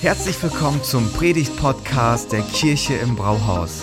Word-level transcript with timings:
Herzlich 0.00 0.42
willkommen 0.42 0.82
zum 0.82 1.10
Predigt-Podcast 1.12 2.30
der 2.30 2.42
Kirche 2.42 2.94
im 2.94 3.16
Brauhaus. 3.16 3.82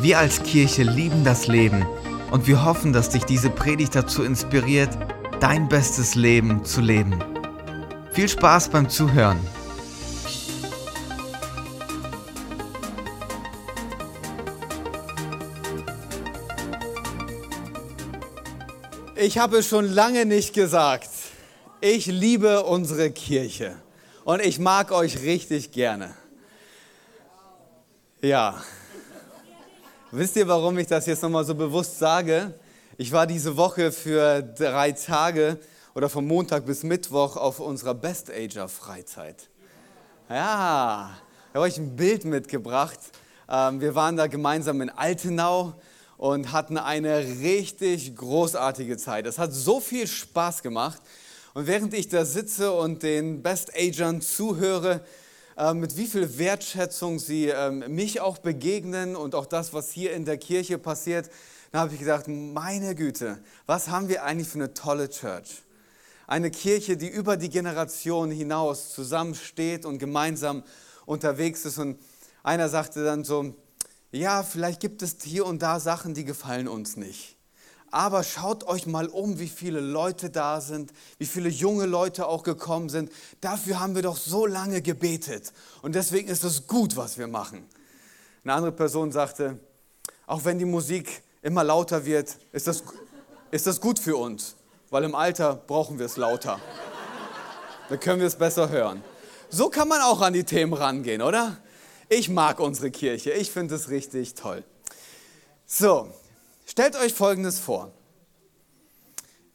Wir 0.00 0.18
als 0.18 0.42
Kirche 0.42 0.82
lieben 0.82 1.24
das 1.24 1.46
Leben 1.46 1.86
und 2.30 2.46
wir 2.46 2.64
hoffen, 2.64 2.92
dass 2.92 3.08
dich 3.08 3.24
diese 3.24 3.48
Predigt 3.50 3.94
dazu 3.94 4.22
inspiriert, 4.22 4.90
dein 5.40 5.68
bestes 5.68 6.14
Leben 6.14 6.64
zu 6.64 6.80
leben. 6.80 7.18
Viel 8.12 8.28
Spaß 8.28 8.68
beim 8.68 8.88
Zuhören. 8.88 9.38
Ich 19.16 19.38
habe 19.38 19.62
schon 19.62 19.86
lange 19.86 20.26
nicht 20.26 20.54
gesagt, 20.54 21.10
ich 21.80 22.06
liebe 22.06 22.62
unsere 22.62 23.10
Kirche 23.10 23.76
und 24.24 24.40
ich 24.40 24.58
mag 24.58 24.92
euch 24.92 25.22
richtig 25.22 25.72
gerne. 25.72 26.14
Ja. 28.20 28.62
Wisst 30.10 30.36
ihr, 30.36 30.46
warum 30.48 30.76
ich 30.78 30.86
das 30.86 31.06
jetzt 31.06 31.22
nochmal 31.22 31.44
so 31.44 31.54
bewusst 31.54 31.98
sage? 31.98 32.54
Ich 32.98 33.12
war 33.12 33.26
diese 33.26 33.56
Woche 33.56 33.92
für 33.92 34.42
drei 34.42 34.92
Tage 34.92 35.58
oder 35.94 36.08
vom 36.08 36.26
Montag 36.26 36.66
bis 36.66 36.82
Mittwoch 36.82 37.36
auf 37.36 37.60
unserer 37.60 37.94
Best 37.94 38.30
Ager 38.30 38.68
Freizeit. 38.68 39.48
Ja, 40.28 41.10
da 41.52 41.58
habe 41.58 41.68
ich 41.68 41.78
ein 41.78 41.96
Bild 41.96 42.24
mitgebracht. 42.24 42.98
Ähm, 43.48 43.80
wir 43.80 43.94
waren 43.94 44.16
da 44.16 44.26
gemeinsam 44.26 44.80
in 44.82 44.90
Altenau 44.90 45.74
und 46.16 46.52
hatten 46.52 46.76
eine 46.76 47.18
richtig 47.18 48.14
großartige 48.14 48.96
Zeit. 48.96 49.26
Es 49.26 49.38
hat 49.38 49.52
so 49.52 49.80
viel 49.80 50.06
Spaß 50.06 50.62
gemacht. 50.62 51.00
Und 51.54 51.66
während 51.66 51.94
ich 51.94 52.08
da 52.08 52.24
sitze 52.24 52.72
und 52.72 53.02
den 53.02 53.42
Best 53.42 53.72
Agern 53.76 54.20
zuhöre, 54.20 55.04
äh, 55.56 55.74
mit 55.74 55.96
wie 55.96 56.06
viel 56.06 56.38
Wertschätzung 56.38 57.18
sie 57.18 57.46
ähm, 57.48 57.84
mich 57.88 58.20
auch 58.20 58.38
begegnen 58.38 59.16
und 59.16 59.34
auch 59.34 59.46
das, 59.46 59.72
was 59.72 59.90
hier 59.90 60.12
in 60.12 60.24
der 60.24 60.38
Kirche 60.38 60.78
passiert, 60.78 61.28
da 61.72 61.80
habe 61.80 61.92
ich 61.92 62.00
gedacht, 62.00 62.26
meine 62.28 62.94
Güte, 62.94 63.38
was 63.66 63.88
haben 63.88 64.08
wir 64.08 64.24
eigentlich 64.24 64.48
für 64.48 64.58
eine 64.58 64.74
tolle 64.74 65.08
Church? 65.08 65.62
Eine 66.26 66.50
Kirche, 66.50 66.96
die 66.96 67.08
über 67.08 67.36
die 67.36 67.48
Generation 67.48 68.30
hinaus 68.30 68.92
zusammensteht 68.92 69.84
und 69.84 69.98
gemeinsam 69.98 70.62
unterwegs 71.04 71.64
ist. 71.64 71.78
Und 71.78 71.98
einer 72.44 72.68
sagte 72.68 73.04
dann 73.04 73.24
so, 73.24 73.54
ja, 74.12 74.42
vielleicht 74.44 74.80
gibt 74.80 75.02
es 75.02 75.16
hier 75.22 75.46
und 75.46 75.62
da 75.62 75.80
Sachen, 75.80 76.14
die 76.14 76.24
gefallen 76.24 76.68
uns 76.68 76.96
nicht. 76.96 77.36
Aber 77.90 78.22
schaut 78.22 78.64
euch 78.64 78.86
mal 78.86 79.08
um, 79.08 79.38
wie 79.38 79.48
viele 79.48 79.80
Leute 79.80 80.30
da 80.30 80.60
sind, 80.60 80.92
wie 81.18 81.26
viele 81.26 81.48
junge 81.48 81.86
Leute 81.86 82.26
auch 82.26 82.42
gekommen 82.42 82.88
sind. 82.88 83.10
Dafür 83.40 83.80
haben 83.80 83.94
wir 83.94 84.02
doch 84.02 84.16
so 84.16 84.46
lange 84.46 84.80
gebetet. 84.80 85.52
Und 85.82 85.94
deswegen 85.94 86.28
ist 86.28 86.44
es 86.44 86.66
gut, 86.66 86.96
was 86.96 87.18
wir 87.18 87.26
machen. 87.26 87.68
Eine 88.44 88.54
andere 88.54 88.72
Person 88.72 89.10
sagte, 89.12 89.58
auch 90.26 90.44
wenn 90.44 90.58
die 90.58 90.64
Musik 90.64 91.22
immer 91.42 91.64
lauter 91.64 92.04
wird, 92.04 92.36
ist 92.52 92.66
das, 92.66 92.84
ist 93.50 93.66
das 93.66 93.80
gut 93.80 93.98
für 93.98 94.16
uns, 94.16 94.54
weil 94.90 95.04
im 95.04 95.14
Alter 95.14 95.56
brauchen 95.56 95.98
wir 95.98 96.06
es 96.06 96.16
lauter. 96.16 96.60
Dann 97.88 97.98
können 97.98 98.20
wir 98.20 98.28
es 98.28 98.36
besser 98.36 98.68
hören. 98.68 99.02
So 99.48 99.68
kann 99.68 99.88
man 99.88 100.00
auch 100.00 100.20
an 100.20 100.32
die 100.32 100.44
Themen 100.44 100.72
rangehen, 100.72 101.22
oder? 101.22 101.56
Ich 102.08 102.28
mag 102.28 102.60
unsere 102.60 102.90
Kirche. 102.92 103.32
Ich 103.32 103.50
finde 103.50 103.74
es 103.74 103.90
richtig 103.90 104.34
toll. 104.34 104.62
So, 105.66 106.12
Stellt 106.70 106.94
euch 106.94 107.12
Folgendes 107.12 107.58
vor. 107.58 107.90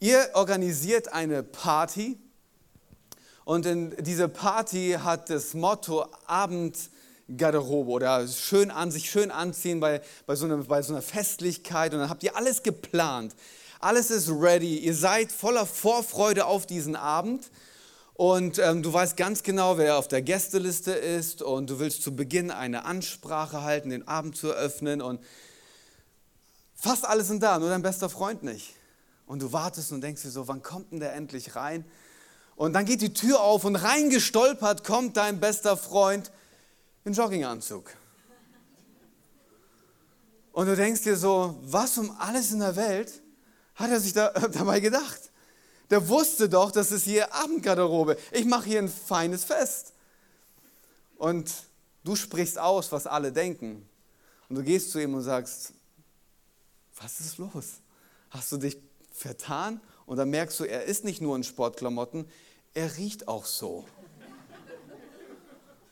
Ihr 0.01 0.31
organisiert 0.33 1.13
eine 1.13 1.43
Party 1.43 2.17
und 3.45 3.65
in 3.65 3.95
diese 4.01 4.27
Party 4.27 4.97
hat 5.01 5.29
das 5.29 5.53
Motto 5.53 6.07
Abendgarderobe 6.25 7.89
oder 7.89 8.27
schön 8.27 8.69
an, 8.69 8.91
sich 8.91 9.09
schön 9.09 9.31
anziehen 9.31 9.79
bei, 9.79 10.01
bei, 10.25 10.35
so 10.35 10.43
einer, 10.43 10.57
bei 10.57 10.81
so 10.81 10.91
einer 10.91 11.01
Festlichkeit 11.01 11.93
und 11.93 12.01
dann 12.01 12.09
habt 12.09 12.21
ihr 12.21 12.35
alles 12.35 12.63
geplant. 12.63 13.33
Alles 13.79 14.11
ist 14.11 14.29
ready. 14.29 14.79
Ihr 14.79 14.93
seid 14.93 15.31
voller 15.31 15.65
Vorfreude 15.65 16.45
auf 16.45 16.65
diesen 16.65 16.97
Abend 16.97 17.49
und 18.15 18.59
ähm, 18.59 18.83
du 18.83 18.91
weißt 18.91 19.15
ganz 19.15 19.41
genau, 19.41 19.77
wer 19.77 19.99
auf 19.99 20.09
der 20.09 20.21
Gästeliste 20.21 20.91
ist 20.91 21.41
und 21.41 21.69
du 21.69 21.79
willst 21.79 22.03
zu 22.03 22.13
Beginn 22.13 22.51
eine 22.51 22.83
Ansprache 22.83 23.61
halten, 23.61 23.91
den 23.91 24.05
Abend 24.05 24.35
zu 24.35 24.49
eröffnen 24.49 25.01
und 25.01 25.21
Fast 26.75 27.05
alle 27.05 27.23
sind 27.23 27.41
da, 27.41 27.57
nur 27.57 27.69
dein 27.69 27.81
bester 27.81 28.09
Freund 28.09 28.43
nicht. 28.43 28.75
Und 29.25 29.41
du 29.41 29.51
wartest 29.51 29.91
und 29.91 30.01
denkst 30.01 30.21
dir 30.21 30.29
so, 30.29 30.47
wann 30.47 30.61
kommt 30.61 30.91
denn 30.91 30.99
der 30.99 31.13
endlich 31.13 31.55
rein? 31.55 31.85
Und 32.55 32.73
dann 32.73 32.85
geht 32.85 33.01
die 33.01 33.13
Tür 33.13 33.41
auf 33.41 33.65
und 33.65 33.75
reingestolpert 33.75 34.83
kommt 34.83 35.17
dein 35.17 35.39
bester 35.39 35.77
Freund 35.77 36.31
in 37.03 37.13
Jogginganzug. 37.13 37.91
Und 40.53 40.67
du 40.67 40.75
denkst 40.75 41.01
dir 41.01 41.17
so, 41.17 41.59
was 41.63 41.97
um 41.97 42.15
alles 42.17 42.51
in 42.51 42.59
der 42.59 42.75
Welt 42.75 43.21
hat 43.75 43.89
er 43.89 43.99
sich 43.99 44.13
da, 44.13 44.29
dabei 44.53 44.79
gedacht? 44.79 45.31
Der 45.89 46.07
wusste 46.07 46.47
doch, 46.49 46.71
das 46.71 46.91
ist 46.91 47.03
hier 47.03 47.33
Abendgarderobe. 47.33 48.17
Ich 48.31 48.45
mache 48.45 48.65
hier 48.65 48.79
ein 48.79 48.89
feines 48.89 49.43
Fest. 49.43 49.93
Und 51.17 51.51
du 52.03 52.15
sprichst 52.15 52.57
aus, 52.57 52.91
was 52.91 53.05
alle 53.05 53.31
denken. 53.31 53.87
Und 54.49 54.55
du 54.55 54.63
gehst 54.63 54.91
zu 54.91 54.99
ihm 54.99 55.13
und 55.13 55.21
sagst, 55.21 55.73
was 57.01 57.19
ist 57.19 57.37
los? 57.37 57.81
Hast 58.29 58.51
du 58.51 58.57
dich 58.57 58.77
vertan? 59.11 59.81
Und 60.05 60.17
dann 60.17 60.29
merkst 60.29 60.59
du, 60.59 60.65
er 60.65 60.83
ist 60.83 61.03
nicht 61.03 61.21
nur 61.21 61.35
in 61.35 61.43
Sportklamotten, 61.43 62.25
er 62.73 62.97
riecht 62.97 63.27
auch 63.27 63.45
so. 63.45 63.85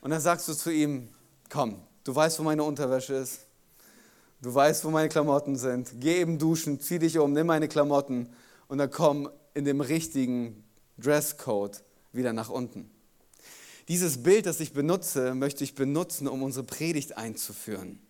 Und 0.02 0.12
dann 0.12 0.22
sagst 0.22 0.48
du 0.48 0.54
zu 0.54 0.72
ihm, 0.72 1.10
komm, 1.50 1.82
du 2.04 2.14
weißt, 2.14 2.40
wo 2.40 2.44
meine 2.44 2.64
Unterwäsche 2.64 3.14
ist. 3.16 3.46
Du 4.42 4.54
weißt, 4.54 4.84
wo 4.84 4.90
meine 4.90 5.08
Klamotten 5.08 5.56
sind. 5.56 5.90
Geh 6.02 6.20
eben 6.20 6.38
duschen, 6.38 6.80
zieh 6.82 7.00
dich 7.00 7.18
um, 7.18 7.32
nimm 7.32 7.48
meine 7.48 7.70
Klamotten 7.70 8.30
und 8.68 8.78
dann 8.78 8.92
komm 8.92 9.30
in 9.54 9.64
dem 9.64 9.80
richtigen 9.80 10.64
Dresscode 10.98 11.82
wieder 12.12 12.34
nach 12.34 12.50
unten. 12.50 12.92
Dieses 13.88 14.22
Bild, 14.22 14.46
das 14.46 14.60
ich 14.60 14.74
benutze, 14.74 15.34
möchte 15.34 15.64
ich 15.64 15.76
benutzen, 15.76 16.28
um 16.28 16.44
unsere 16.44 16.66
Predigt 16.66 17.18
einzuführen 17.18 18.03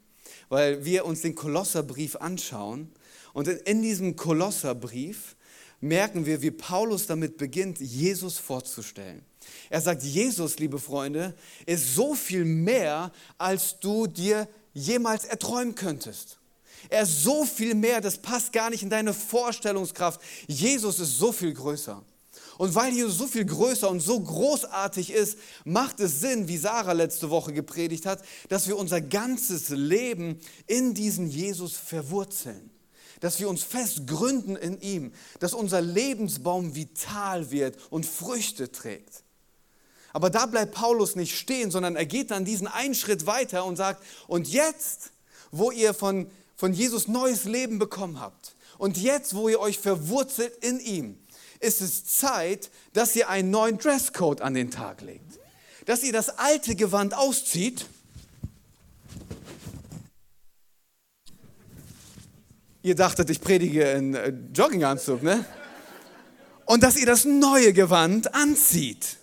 weil 0.53 0.85
wir 0.85 1.05
uns 1.05 1.21
den 1.21 1.33
Kolosserbrief 1.33 2.15
anschauen 2.17 2.91
und 3.33 3.47
in 3.47 3.81
diesem 3.81 4.15
Kolosserbrief 4.15 5.35
merken 5.81 6.27
wir, 6.27 6.43
wie 6.43 6.51
Paulus 6.51 7.07
damit 7.07 7.37
beginnt, 7.37 7.79
Jesus 7.79 8.37
vorzustellen. 8.37 9.25
Er 9.71 9.81
sagt, 9.81 10.03
Jesus, 10.03 10.59
liebe 10.59 10.77
Freunde, 10.77 11.33
ist 11.65 11.95
so 11.95 12.13
viel 12.13 12.45
mehr, 12.45 13.11
als 13.39 13.79
du 13.79 14.05
dir 14.05 14.47
jemals 14.75 15.25
erträumen 15.25 15.73
könntest. 15.73 16.37
Er 16.87 17.01
ist 17.01 17.23
so 17.23 17.45
viel 17.45 17.73
mehr, 17.73 17.99
das 17.99 18.19
passt 18.19 18.53
gar 18.53 18.69
nicht 18.69 18.83
in 18.83 18.91
deine 18.91 19.15
Vorstellungskraft. 19.15 20.21
Jesus 20.45 20.99
ist 20.99 21.17
so 21.17 21.31
viel 21.31 21.55
größer. 21.55 22.03
Und 22.57 22.75
weil 22.75 22.93
Jesus 22.93 23.17
so 23.17 23.27
viel 23.27 23.45
größer 23.45 23.89
und 23.89 23.99
so 23.99 24.19
großartig 24.19 25.11
ist, 25.11 25.37
macht 25.65 25.99
es 25.99 26.21
Sinn, 26.21 26.47
wie 26.47 26.57
Sarah 26.57 26.91
letzte 26.91 27.29
Woche 27.29 27.53
gepredigt 27.53 28.05
hat, 28.05 28.23
dass 28.49 28.67
wir 28.67 28.77
unser 28.77 29.01
ganzes 29.01 29.69
Leben 29.69 30.39
in 30.67 30.93
diesen 30.93 31.29
Jesus 31.29 31.75
verwurzeln. 31.75 32.69
Dass 33.21 33.39
wir 33.39 33.49
uns 33.49 33.63
fest 33.63 34.05
gründen 34.05 34.55
in 34.55 34.79
ihm, 34.81 35.13
dass 35.39 35.53
unser 35.53 35.81
Lebensbaum 35.81 36.75
vital 36.75 37.51
wird 37.51 37.77
und 37.89 38.05
Früchte 38.05 38.71
trägt. 38.71 39.23
Aber 40.11 40.29
da 40.29 40.45
bleibt 40.45 40.75
Paulus 40.75 41.15
nicht 41.15 41.35
stehen, 41.35 41.71
sondern 41.71 41.95
er 41.95 42.05
geht 42.05 42.29
dann 42.29 42.45
diesen 42.45 42.67
einen 42.67 42.93
Schritt 42.93 43.25
weiter 43.25 43.65
und 43.65 43.77
sagt, 43.77 44.03
und 44.27 44.47
jetzt, 44.47 45.11
wo 45.51 45.71
ihr 45.71 45.95
von, 45.95 46.29
von 46.55 46.71
Jesus 46.71 47.07
neues 47.07 47.45
Leben 47.45 47.79
bekommen 47.79 48.19
habt, 48.19 48.55
und 48.77 48.97
jetzt, 48.97 49.33
wo 49.33 49.49
ihr 49.49 49.59
euch 49.59 49.79
verwurzelt 49.79 50.55
in 50.63 50.79
ihm, 50.79 51.22
ist 51.63 51.81
es 51.81 52.05
Zeit, 52.05 52.69
dass 52.93 53.15
ihr 53.15 53.29
einen 53.29 53.49
neuen 53.49 53.77
Dresscode 53.77 54.41
an 54.41 54.53
den 54.53 54.69
Tag 54.69 55.01
legt. 55.01 55.39
Dass 55.85 56.03
ihr 56.03 56.13
das 56.13 56.37
alte 56.37 56.75
Gewand 56.75 57.13
auszieht. 57.13 57.85
Ihr 62.81 62.95
dachtet, 62.95 63.29
ich 63.29 63.39
predige 63.39 63.91
in 63.91 64.13
äh, 64.13 64.33
Jogginganzug, 64.53 65.23
ne? 65.23 65.45
Und 66.65 66.83
dass 66.83 66.97
ihr 66.97 67.05
das 67.05 67.25
neue 67.25 67.73
Gewand 67.73 68.33
anzieht. 68.33 69.17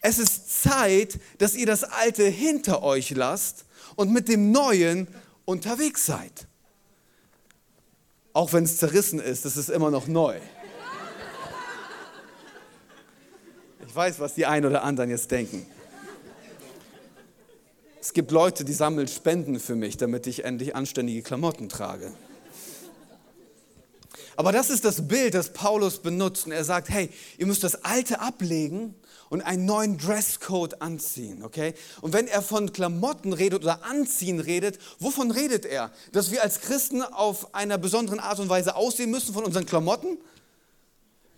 Es 0.00 0.18
ist 0.18 0.62
Zeit, 0.62 1.18
dass 1.38 1.54
ihr 1.54 1.66
das 1.66 1.84
alte 1.84 2.24
hinter 2.24 2.82
euch 2.82 3.10
lasst 3.10 3.64
und 3.94 4.12
mit 4.12 4.28
dem 4.28 4.52
neuen 4.52 5.08
unterwegs 5.44 6.06
seid. 6.06 6.46
Auch 8.32 8.52
wenn 8.52 8.64
es 8.64 8.76
zerrissen 8.76 9.18
ist, 9.18 9.46
es 9.46 9.56
ist 9.56 9.70
immer 9.70 9.90
noch 9.90 10.06
neu. 10.06 10.38
Weiß, 13.94 14.20
was 14.20 14.34
die 14.34 14.46
einen 14.46 14.66
oder 14.66 14.82
anderen 14.84 15.10
jetzt 15.10 15.30
denken. 15.30 15.66
Es 18.00 18.12
gibt 18.12 18.30
Leute, 18.30 18.64
die 18.64 18.72
sammeln 18.72 19.08
Spenden 19.08 19.58
für 19.58 19.74
mich, 19.74 19.96
damit 19.96 20.26
ich 20.26 20.44
endlich 20.44 20.76
anständige 20.76 21.22
Klamotten 21.22 21.68
trage. 21.68 22.12
Aber 24.36 24.52
das 24.52 24.70
ist 24.70 24.84
das 24.84 25.08
Bild, 25.08 25.34
das 25.34 25.52
Paulus 25.52 25.98
benutzt. 25.98 26.46
Und 26.46 26.52
er 26.52 26.64
sagt, 26.64 26.88
hey, 26.90 27.08
ihr 27.38 27.46
müsst 27.46 27.64
das 27.64 27.84
Alte 27.84 28.20
ablegen 28.20 28.94
und 29.30 29.42
einen 29.42 29.64
neuen 29.64 29.98
Dresscode 29.98 30.80
anziehen, 30.82 31.42
okay? 31.42 31.74
Und 32.00 32.12
wenn 32.12 32.28
er 32.28 32.42
von 32.42 32.72
Klamotten 32.72 33.32
redet 33.32 33.62
oder 33.62 33.84
Anziehen 33.84 34.38
redet, 34.38 34.78
wovon 35.00 35.30
redet 35.30 35.64
er? 35.64 35.90
Dass 36.12 36.30
wir 36.30 36.42
als 36.42 36.60
Christen 36.60 37.02
auf 37.02 37.54
einer 37.54 37.78
besonderen 37.78 38.20
Art 38.20 38.38
und 38.38 38.48
Weise 38.48 38.76
aussehen 38.76 39.10
müssen 39.10 39.34
von 39.34 39.44
unseren 39.44 39.66
Klamotten? 39.66 40.18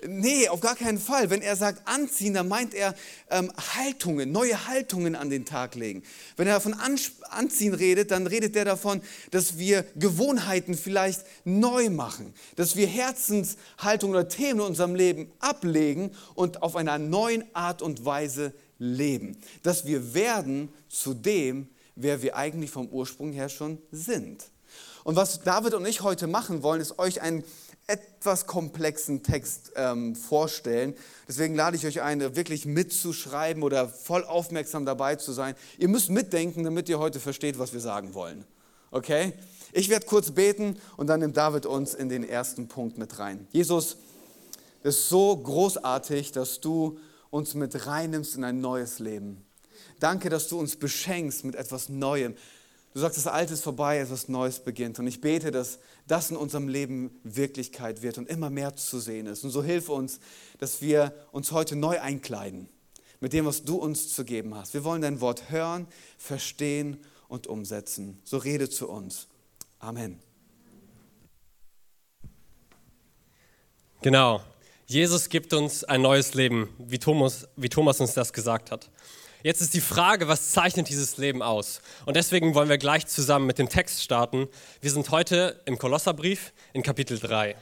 Nee, 0.07 0.49
auf 0.49 0.61
gar 0.61 0.77
keinen 0.77 0.99
Fall. 0.99 1.29
Wenn 1.29 1.43
er 1.43 1.57
sagt 1.57 1.83
anziehen, 1.89 2.35
dann 2.35 2.47
meint 2.47 2.73
er 2.73 2.95
ähm, 3.31 3.53
Haltungen, 3.75 4.31
neue 4.31 4.69
Haltungen 4.69 5.17
an 5.17 5.29
den 5.29 5.45
Tag 5.45 5.75
legen. 5.75 6.05
Wenn 6.37 6.47
er 6.47 6.61
von 6.61 6.75
Anziehen 6.75 7.75
redet, 7.75 8.13
dann 8.13 8.29
redet 8.29 8.55
er 8.55 8.65
davon, 8.65 9.03
dass 9.33 9.59
wir 9.59 9.85
Gewohnheiten 9.97 10.75
vielleicht 10.75 11.25
neu 11.45 11.91
machen, 11.91 12.33
dass 12.55 12.77
wir 12.77 12.87
Herzenshaltungen 12.87 14.15
oder 14.15 14.29
Themen 14.29 14.61
in 14.61 14.67
unserem 14.67 14.95
Leben 14.95 15.33
ablegen 15.41 16.13
und 16.35 16.63
auf 16.63 16.77
einer 16.77 16.99
neuen 16.99 17.45
Art 17.55 17.83
und 17.83 18.05
Weise 18.05 18.53
leben. 18.79 19.37
Dass 19.65 19.85
wir 19.85 20.15
werden 20.15 20.73
zu 20.89 21.13
dem, 21.13 21.69
wer 21.97 22.23
wir 22.23 22.37
eigentlich 22.37 22.71
vom 22.71 22.89
Ursprung 22.89 23.33
her 23.33 23.49
schon 23.49 23.79
sind. 23.91 24.45
Und 25.03 25.17
was 25.17 25.41
David 25.41 25.75
und 25.75 25.87
ich 25.87 26.03
heute 26.03 26.27
machen 26.27 26.63
wollen, 26.63 26.81
ist 26.81 26.99
euch 26.99 27.21
ein 27.21 27.43
etwas 27.89 28.47
komplexen 28.47 29.23
Text 29.23 29.73
ähm, 29.75 30.15
vorstellen. 30.15 30.95
Deswegen 31.27 31.55
lade 31.55 31.75
ich 31.75 31.87
euch 31.87 32.03
ein, 32.03 32.21
wirklich 32.37 32.67
mitzuschreiben 32.67 33.63
oder 33.63 33.89
voll 33.89 34.25
aufmerksam 34.25 34.85
dabei 34.85 35.17
zu 35.17 35.33
sein. 35.33 35.55
Ihr 35.79 35.89
müsst 35.89 36.11
mitdenken, 36.11 36.65
damit 36.65 36.89
ihr 36.91 36.99
heute 36.99 37.19
versteht, 37.19 37.59
was 37.59 37.73
wir 37.73 37.81
sagen 37.81 38.13
wollen. 38.13 38.45
Okay? 38.91 39.33
Ich 39.73 39.89
werde 39.89 40.05
kurz 40.05 40.31
beten 40.31 40.77
und 40.99 41.07
dann 41.07 41.21
nimmt 41.21 41.39
David 41.39 41.65
uns 41.65 41.95
in 41.95 42.11
den 42.11 42.29
ersten 42.29 42.69
Punkt 42.69 42.99
mit 42.99 43.19
rein. 43.19 43.49
Jesus, 43.53 43.97
es 44.83 44.97
ist 44.97 45.09
so 45.09 45.35
großartig, 45.35 46.33
dass 46.33 46.61
du 46.61 46.99
uns 47.31 47.55
mit 47.55 47.87
reinnimmst 47.87 48.37
in 48.37 48.45
ein 48.45 48.61
neues 48.61 48.99
Leben. 48.99 49.45
Danke, 49.99 50.29
dass 50.29 50.49
du 50.49 50.59
uns 50.59 50.77
beschenkst 50.77 51.45
mit 51.45 51.55
etwas 51.55 51.89
Neuem. 51.89 52.35
Du 52.99 53.03
sagst, 53.03 53.17
das 53.17 53.29
Alte 53.29 53.55
ist 53.55 53.63
vorbei, 53.63 54.01
etwas 54.01 54.27
Neues 54.27 54.59
beginnt. 54.59 54.99
Und 54.99 55.07
ich 55.07 55.21
bete, 55.21 55.53
dass 55.53 55.79
das 56.09 56.33
in 56.33 56.37
unserem 56.37 56.67
Leben 56.67 57.13
Wirklichkeit 57.23 58.03
wird 58.03 58.19
und 58.19 58.29
immer 58.29 58.51
mehr 58.51 58.75
zu 58.75 58.99
sehen 58.99 59.27
ist. 59.27 59.45
Und 59.45 59.51
so 59.51 59.63
hilf 59.63 59.89
uns, 59.89 60.19
dass 60.59 60.83
wir 60.83 61.15
uns 61.31 61.53
heute 61.53 61.77
neu 61.77 62.01
einkleiden 62.01 62.69
mit 63.21 63.35
dem, 63.35 63.47
was 63.47 63.63
du 63.63 63.77
uns 63.77 64.13
zu 64.13 64.25
geben 64.25 64.53
hast. 64.57 64.75
Wir 64.75 64.83
wollen 64.83 65.01
dein 65.01 65.21
Wort 65.21 65.49
hören, 65.49 65.87
verstehen 66.17 66.99
und 67.29 67.47
umsetzen. 67.47 68.21
So 68.25 68.37
rede 68.37 68.69
zu 68.69 68.89
uns. 68.89 69.29
Amen. 69.79 70.19
Genau. 74.03 74.41
Jesus 74.89 75.29
gibt 75.29 75.55
uns 75.55 75.85
ein 75.85 76.03
neues 76.03 76.35
Leben, 76.35 76.69
wie 76.79 76.99
Thomas, 76.99 77.47
wie 77.55 77.69
Thomas 77.69 78.01
uns 78.01 78.15
das 78.15 78.33
gesagt 78.33 78.73
hat. 78.73 78.91
Jetzt 79.45 79.61
ist 79.61 79.73
die 79.75 79.81
Frage, 79.81 80.27
was 80.27 80.51
zeichnet 80.51 80.89
dieses 80.89 81.17
Leben 81.17 81.43
aus? 81.43 81.81
Und 82.07 82.17
deswegen 82.17 82.57
wollen 82.57 82.69
wir 82.69 82.79
gleich 82.79 83.07
zusammen 83.07 83.47
mit 83.47 83.59
dem 83.59 83.69
Text 83.69 84.03
starten. 84.03 84.49
Wir 84.81 84.91
sind 84.91 85.11
heute 85.13 85.63
im 85.65 85.79
Kolosserbrief 85.79 86.53
in 86.73 86.83
Kapitel 86.83 87.21
3. 87.21 87.55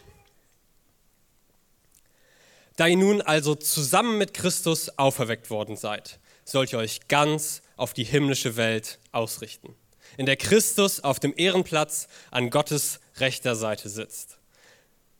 Da 2.77 2.87
ihr 2.87 2.97
nun 2.97 3.21
also 3.21 3.55
zusammen 3.55 4.17
mit 4.17 4.33
Christus 4.33 4.99
auferweckt 4.99 5.51
worden 5.51 5.77
seid, 5.77 6.19
sollt 6.47 6.73
ihr 6.73 6.79
euch 6.79 7.09
ganz 7.09 7.61
auf 7.77 7.93
die 7.93 8.05
himmlische 8.05 8.57
Welt 8.57 8.99
ausrichten, 9.13 9.75
in 10.17 10.25
der 10.25 10.37
Christus 10.37 11.01
auf 11.01 11.21
dem 11.21 11.35
Ehrenplatz 11.37 12.09
an 12.31 12.49
Gottes 12.49 13.01
rechter 13.17 13.55
Seite 13.55 13.91
sitzt. 13.91 14.39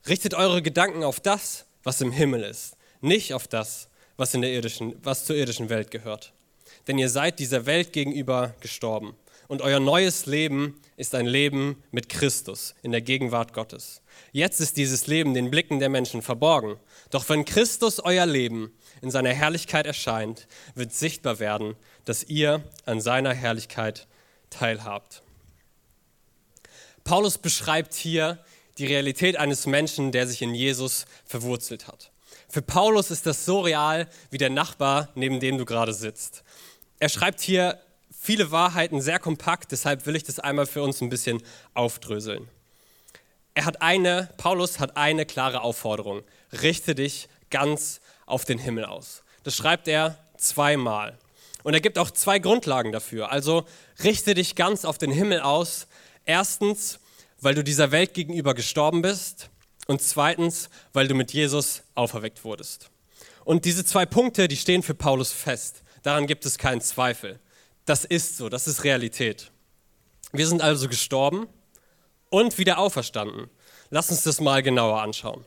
Richtet 0.07 0.33
eure 0.33 0.63
Gedanken 0.63 1.03
auf 1.03 1.19
das, 1.19 1.65
was 1.83 2.01
im 2.01 2.11
Himmel 2.11 2.41
ist, 2.43 2.77
nicht 3.01 3.35
auf 3.35 3.47
das, 3.47 3.89
was, 4.17 4.33
in 4.33 4.41
der 4.41 4.51
irdischen, 4.51 4.95
was 5.03 5.25
zur 5.25 5.35
irdischen 5.35 5.69
Welt 5.69 5.91
gehört 5.91 6.33
denn 6.87 6.97
ihr 6.97 7.09
seid 7.09 7.39
dieser 7.39 7.65
Welt 7.65 7.93
gegenüber 7.93 8.55
gestorben. 8.61 9.15
Und 9.47 9.61
euer 9.61 9.79
neues 9.79 10.25
Leben 10.25 10.79
ist 10.97 11.15
ein 11.15 11.25
Leben 11.25 11.81
mit 11.91 12.09
Christus 12.09 12.75
in 12.81 12.91
der 12.91 13.01
Gegenwart 13.01 13.53
Gottes. 13.53 14.01
Jetzt 14.33 14.59
ist 14.59 14.75
dieses 14.75 15.07
Leben 15.07 15.33
den 15.33 15.51
Blicken 15.51 15.79
der 15.79 15.89
Menschen 15.89 16.21
verborgen. 16.21 16.77
Doch 17.11 17.29
wenn 17.29 17.45
Christus 17.45 17.99
euer 17.99 18.25
Leben 18.25 18.73
in 19.01 19.11
seiner 19.11 19.33
Herrlichkeit 19.33 19.85
erscheint, 19.85 20.47
wird 20.75 20.93
sichtbar 20.93 21.39
werden, 21.39 21.75
dass 22.03 22.23
ihr 22.23 22.63
an 22.85 22.99
seiner 22.99 23.33
Herrlichkeit 23.33 24.07
teilhabt. 24.49 25.23
Paulus 27.05 27.37
beschreibt 27.37 27.93
hier 27.93 28.43
die 28.77 28.85
Realität 28.85 29.37
eines 29.37 29.65
Menschen, 29.65 30.11
der 30.11 30.27
sich 30.27 30.41
in 30.41 30.53
Jesus 30.53 31.05
verwurzelt 31.25 31.87
hat. 31.87 32.11
Für 32.49 32.61
Paulus 32.61 33.11
ist 33.11 33.25
das 33.25 33.45
so 33.45 33.61
real 33.61 34.09
wie 34.29 34.37
der 34.37 34.49
Nachbar, 34.49 35.09
neben 35.15 35.39
dem 35.39 35.57
du 35.57 35.63
gerade 35.63 35.93
sitzt 35.93 36.43
er 36.99 37.09
schreibt 37.09 37.41
hier 37.41 37.79
viele 38.19 38.51
Wahrheiten 38.51 39.01
sehr 39.01 39.19
kompakt, 39.19 39.71
deshalb 39.71 40.05
will 40.05 40.15
ich 40.15 40.23
das 40.23 40.39
einmal 40.39 40.65
für 40.65 40.81
uns 40.81 41.01
ein 41.01 41.09
bisschen 41.09 41.41
aufdröseln. 41.73 42.47
Er 43.53 43.65
hat 43.65 43.81
eine, 43.81 44.29
Paulus 44.37 44.79
hat 44.79 44.97
eine 44.97 45.25
klare 45.25 45.61
Aufforderung. 45.61 46.21
Richte 46.61 46.93
dich 46.93 47.27
ganz 47.49 48.01
auf 48.27 48.45
den 48.45 48.59
Himmel 48.59 48.85
aus. 48.85 49.23
Das 49.43 49.55
schreibt 49.55 49.87
er 49.87 50.17
zweimal. 50.37 51.17
Und 51.63 51.73
er 51.73 51.81
gibt 51.81 51.97
auch 51.97 52.11
zwei 52.11 52.37
Grundlagen 52.37 52.91
dafür. 52.91 53.31
Also 53.31 53.65
richte 54.03 54.35
dich 54.35 54.55
ganz 54.55 54.85
auf 54.85 54.97
den 54.97 55.11
Himmel 55.11 55.41
aus. 55.41 55.87
Erstens, 56.25 56.99
weil 57.41 57.55
du 57.55 57.63
dieser 57.63 57.91
Welt 57.91 58.13
gegenüber 58.13 58.53
gestorben 58.53 59.01
bist. 59.01 59.49
Und 59.87 60.01
zweitens, 60.01 60.69
weil 60.93 61.07
du 61.07 61.15
mit 61.15 61.33
Jesus 61.33 61.81
auferweckt 61.95 62.43
wurdest. 62.43 62.91
Und 63.43 63.65
diese 63.65 63.85
zwei 63.85 64.05
Punkte, 64.05 64.47
die 64.47 64.57
stehen 64.57 64.83
für 64.83 64.93
Paulus 64.93 65.31
fest. 65.31 65.81
Daran 66.07 66.25
gibt 66.25 66.45
es 66.45 66.57
keinen 66.57 66.79
Zweifel. 66.79 67.37
Das 67.83 68.05
ist 68.05 68.37
so, 68.37 68.47
das 68.47 68.65
ist 68.65 68.85
Realität. 68.85 69.51
Wir 70.31 70.47
sind 70.47 70.61
also 70.61 70.87
gestorben 70.87 71.49
und 72.29 72.57
wieder 72.57 72.77
auferstanden. 72.77 73.49
Lass 73.89 74.09
uns 74.09 74.23
das 74.23 74.39
mal 74.39 74.63
genauer 74.63 75.01
anschauen. 75.01 75.43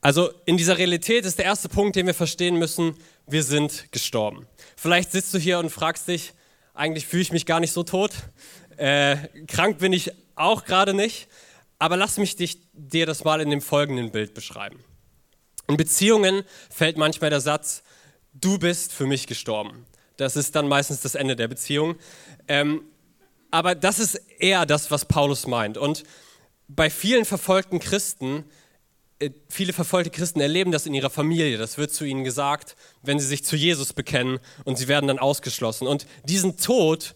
Also 0.00 0.30
in 0.46 0.56
dieser 0.56 0.78
Realität 0.78 1.26
ist 1.26 1.36
der 1.36 1.44
erste 1.44 1.68
Punkt, 1.68 1.96
den 1.96 2.06
wir 2.06 2.14
verstehen 2.14 2.58
müssen, 2.58 2.96
wir 3.26 3.42
sind 3.42 3.92
gestorben. 3.92 4.46
Vielleicht 4.74 5.12
sitzt 5.12 5.34
du 5.34 5.38
hier 5.38 5.58
und 5.58 5.68
fragst 5.68 6.08
dich, 6.08 6.32
eigentlich 6.72 7.06
fühle 7.06 7.20
ich 7.20 7.32
mich 7.32 7.44
gar 7.44 7.60
nicht 7.60 7.72
so 7.72 7.82
tot. 7.82 8.12
Äh, 8.78 9.18
krank 9.48 9.80
bin 9.80 9.92
ich 9.92 10.12
auch 10.34 10.64
gerade 10.64 10.94
nicht. 10.94 11.28
Aber 11.78 11.98
lass 11.98 12.16
mich 12.16 12.36
dich, 12.36 12.56
dir 12.72 13.04
das 13.04 13.22
mal 13.22 13.42
in 13.42 13.50
dem 13.50 13.60
folgenden 13.60 14.12
Bild 14.12 14.32
beschreiben. 14.32 14.82
In 15.68 15.76
Beziehungen 15.76 16.44
fällt 16.70 16.96
manchmal 16.96 17.28
der 17.28 17.42
Satz, 17.42 17.82
du 18.40 18.58
bist 18.58 18.92
für 18.92 19.06
mich 19.06 19.26
gestorben. 19.26 19.86
Das 20.16 20.36
ist 20.36 20.54
dann 20.56 20.68
meistens 20.68 21.00
das 21.00 21.14
Ende 21.14 21.36
der 21.36 21.48
Beziehung. 21.48 21.96
Ähm, 22.48 22.82
aber 23.50 23.74
das 23.74 23.98
ist 23.98 24.16
eher 24.38 24.66
das, 24.66 24.90
was 24.90 25.04
Paulus 25.04 25.46
meint. 25.46 25.78
Und 25.78 26.04
bei 26.68 26.90
vielen 26.90 27.24
verfolgten 27.24 27.78
Christen, 27.78 28.44
äh, 29.20 29.30
viele 29.48 29.72
verfolgte 29.72 30.10
Christen 30.10 30.40
erleben 30.40 30.72
das 30.72 30.86
in 30.86 30.94
ihrer 30.94 31.10
Familie. 31.10 31.56
Das 31.56 31.78
wird 31.78 31.92
zu 31.92 32.04
ihnen 32.04 32.24
gesagt, 32.24 32.76
wenn 33.02 33.18
sie 33.18 33.26
sich 33.26 33.44
zu 33.44 33.56
Jesus 33.56 33.92
bekennen 33.92 34.38
und 34.64 34.76
sie 34.76 34.88
werden 34.88 35.06
dann 35.06 35.18
ausgeschlossen. 35.18 35.86
Und 35.86 36.06
diesen 36.24 36.58
Tod, 36.58 37.14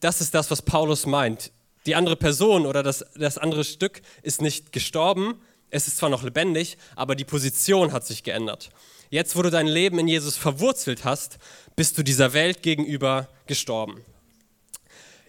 das 0.00 0.20
ist 0.20 0.34
das, 0.34 0.50
was 0.50 0.62
Paulus 0.62 1.06
meint. 1.06 1.52
Die 1.86 1.94
andere 1.94 2.16
Person 2.16 2.66
oder 2.66 2.82
das, 2.82 3.04
das 3.16 3.38
andere 3.38 3.64
Stück 3.64 4.02
ist 4.22 4.42
nicht 4.42 4.72
gestorben, 4.72 5.40
es 5.70 5.88
ist 5.88 5.96
zwar 5.96 6.10
noch 6.10 6.22
lebendig, 6.22 6.76
aber 6.96 7.14
die 7.14 7.24
Position 7.24 7.92
hat 7.92 8.04
sich 8.04 8.22
geändert. 8.22 8.70
Jetzt, 9.12 9.34
wo 9.34 9.42
du 9.42 9.50
dein 9.50 9.66
Leben 9.66 9.98
in 9.98 10.06
Jesus 10.06 10.36
verwurzelt 10.36 11.04
hast, 11.04 11.40
bist 11.74 11.98
du 11.98 12.04
dieser 12.04 12.32
Welt 12.32 12.62
gegenüber 12.62 13.28
gestorben. 13.46 14.04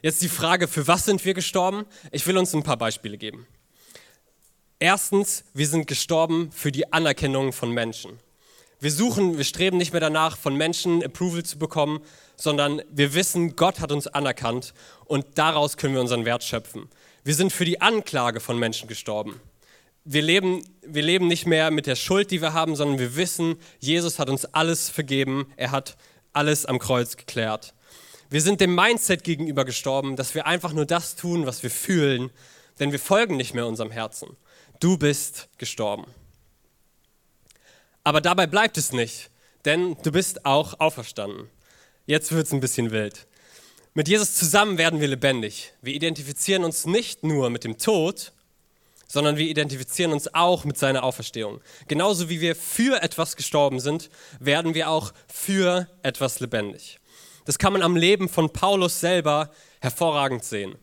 Jetzt 0.04 0.22
die 0.22 0.30
Frage, 0.30 0.68
für 0.68 0.88
was 0.88 1.06
sind 1.06 1.26
wir 1.26 1.34
gestorben? 1.34 1.86
Ich 2.12 2.28
will 2.28 2.38
uns 2.38 2.54
ein 2.54 2.62
paar 2.62 2.78
Beispiele 2.78 3.18
geben. 3.18 3.48
Erstens, 4.78 5.46
wir 5.56 5.68
sind 5.68 5.88
gestorben 5.88 6.52
für 6.52 6.72
die 6.72 6.94
Anerkennung 6.94 7.54
von 7.54 7.72
Menschen. 7.72 8.20
Wir 8.80 8.92
suchen, 8.92 9.40
wir 9.40 9.46
streben 9.46 9.78
nicht 9.78 9.94
mehr 9.94 10.00
danach, 10.00 10.38
von 10.38 10.56
Menschen 10.56 11.04
Approval 11.04 11.42
zu 11.42 11.58
bekommen, 11.58 12.02
sondern 12.36 12.84
wir 12.92 13.16
wissen, 13.16 13.56
Gott 13.56 13.80
hat 13.80 13.92
uns 13.92 14.06
anerkannt 14.06 14.76
und 15.06 15.26
daraus 15.40 15.78
können 15.78 15.96
wir 15.96 16.02
unseren 16.02 16.26
Wert 16.26 16.44
schöpfen. 16.44 16.88
Wir 17.24 17.34
sind 17.34 17.52
für 17.52 17.66
die 17.66 17.82
Anklage 17.82 18.42
von 18.42 18.60
Menschen 18.60 18.88
gestorben 18.88 19.42
wir 20.04 20.22
leben, 20.22 20.64
wir 20.82 21.04
leben 21.04 21.28
nicht 21.28 21.46
mehr 21.46 21.72
mit 21.72 21.86
der 21.86 21.96
Schuld, 21.96 22.32
die 22.32 22.42
wir 22.42 22.54
haben, 22.54 22.76
sondern 22.76 23.00
wir 23.00 23.16
wissen, 23.16 23.58
Jesus 23.80 24.20
hat 24.20 24.30
uns 24.30 24.46
alles 24.46 24.90
vergeben. 24.90 25.52
Er 25.58 25.72
hat 25.72 25.98
alles 26.34 26.66
am 26.66 26.80
Kreuz 26.80 27.18
geklärt. 27.18 27.74
Wir 28.30 28.42
sind 28.42 28.62
dem 28.62 28.74
Mindset 28.74 29.24
gegenüber 29.24 29.66
gestorben, 29.66 30.16
dass 30.16 30.34
wir 30.34 30.48
einfach 30.48 30.74
nur 30.74 30.86
das 30.86 31.16
tun, 31.16 31.46
was 31.46 31.64
wir 31.64 31.70
fühlen, 31.70 32.32
denn 32.80 32.92
wir 32.92 33.00
folgen 33.00 33.36
nicht 33.38 33.54
mehr 33.54 33.68
unserem 33.68 33.92
Herzen. 33.92 34.38
Du 34.80 34.98
bist 34.98 35.50
gestorben. 35.58 36.06
Aber 38.04 38.22
dabei 38.22 38.48
bleibt 38.48 38.78
es 38.78 38.94
nicht, 38.94 39.30
denn 39.66 39.96
du 40.02 40.12
bist 40.12 40.46
auch 40.46 40.80
auferstanden. 40.80 41.50
Jetzt 42.08 42.32
wird 42.32 42.48
es 42.48 42.54
ein 42.54 42.62
bisschen 42.62 42.92
wild. 42.92 43.28
Mit 43.94 44.08
Jesus 44.08 44.36
zusammen 44.36 44.78
werden 44.78 45.02
wir 45.02 45.08
lebendig. 45.10 45.74
Wir 45.82 45.94
identifizieren 45.94 46.64
uns 46.64 46.86
nicht 46.86 47.24
nur 47.24 47.50
mit 47.50 47.66
dem 47.66 47.78
Tod, 47.78 48.32
sondern 49.12 49.36
wir 49.36 49.46
identifizieren 49.46 50.14
uns 50.14 50.34
auch 50.34 50.64
mit 50.64 50.78
seiner 50.78 51.04
Auferstehung. 51.04 51.60
Genauso 51.90 52.30
wie 52.30 52.40
wir 52.40 52.56
für 52.56 53.04
etwas 53.04 53.36
gestorben 53.36 53.82
sind, 53.82 54.10
werden 54.40 54.74
wir 54.74 54.90
auch 54.90 55.12
für 55.28 55.88
etwas 56.02 56.40
lebendig. 56.40 57.00
Das 57.44 57.58
kann 57.58 57.74
man 57.74 57.82
am 57.82 57.98
Leben 57.98 58.30
von 58.30 58.54
Paulus 58.54 59.02
selber 59.02 59.50
hervorragend 59.82 60.46
sehen. 60.46 60.76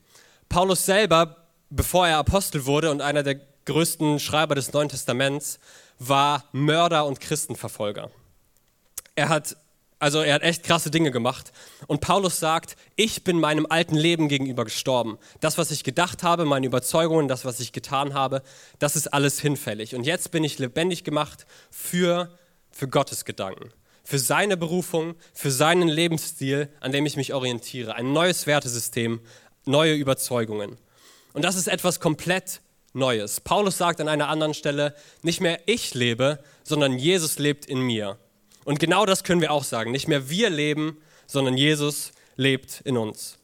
Paulus 0.50 0.84
selber, 0.84 1.48
bevor 1.70 2.06
er 2.06 2.18
Apostel 2.18 2.66
wurde 2.66 2.90
und 2.90 3.00
einer 3.00 3.22
der 3.22 3.40
größten 3.64 4.20
Schreiber 4.20 4.54
des 4.54 4.74
Neuen 4.74 4.90
Testaments, 4.90 5.58
war 5.98 6.44
Mörder 6.52 7.06
und 7.06 7.20
Christenverfolger. 7.20 8.10
Er 9.14 9.30
hat 9.30 9.56
also 9.98 10.20
er 10.20 10.34
hat 10.34 10.42
echt 10.42 10.62
krasse 10.62 10.90
Dinge 10.90 11.10
gemacht. 11.10 11.52
Und 11.88 12.00
Paulus 12.00 12.38
sagt, 12.38 12.76
ich 12.94 13.24
bin 13.24 13.40
meinem 13.40 13.66
alten 13.68 13.96
Leben 13.96 14.28
gegenüber 14.28 14.64
gestorben. 14.64 15.18
Das, 15.40 15.58
was 15.58 15.70
ich 15.70 15.82
gedacht 15.82 16.22
habe, 16.22 16.44
meine 16.44 16.66
Überzeugungen, 16.66 17.26
das, 17.26 17.44
was 17.44 17.58
ich 17.58 17.72
getan 17.72 18.14
habe, 18.14 18.42
das 18.78 18.94
ist 18.94 19.08
alles 19.08 19.40
hinfällig. 19.40 19.94
Und 19.94 20.04
jetzt 20.04 20.30
bin 20.30 20.44
ich 20.44 20.58
lebendig 20.58 21.02
gemacht 21.02 21.46
für, 21.70 22.30
für 22.70 22.86
Gottes 22.86 23.24
Gedanken, 23.24 23.72
für 24.04 24.20
seine 24.20 24.56
Berufung, 24.56 25.16
für 25.34 25.50
seinen 25.50 25.88
Lebensstil, 25.88 26.68
an 26.80 26.92
dem 26.92 27.04
ich 27.04 27.16
mich 27.16 27.34
orientiere. 27.34 27.96
Ein 27.96 28.12
neues 28.12 28.46
Wertesystem, 28.46 29.20
neue 29.64 29.94
Überzeugungen. 29.94 30.76
Und 31.32 31.44
das 31.44 31.56
ist 31.56 31.66
etwas 31.66 31.98
komplett 31.98 32.60
Neues. 32.94 33.40
Paulus 33.40 33.76
sagt 33.76 34.00
an 34.00 34.08
einer 34.08 34.28
anderen 34.28 34.54
Stelle, 34.54 34.94
nicht 35.22 35.40
mehr 35.40 35.60
ich 35.66 35.94
lebe, 35.94 36.42
sondern 36.64 36.98
Jesus 36.98 37.38
lebt 37.38 37.66
in 37.66 37.80
mir. 37.80 38.18
Und 38.68 38.80
genau 38.80 39.06
das 39.06 39.24
können 39.24 39.40
wir 39.40 39.50
auch 39.50 39.64
sagen. 39.64 39.92
Nicht 39.92 40.08
mehr 40.08 40.28
wir 40.28 40.50
leben, 40.50 40.98
sondern 41.26 41.56
Jesus 41.56 42.12
lebt 42.36 42.82
in 42.84 42.98
uns. 42.98 43.38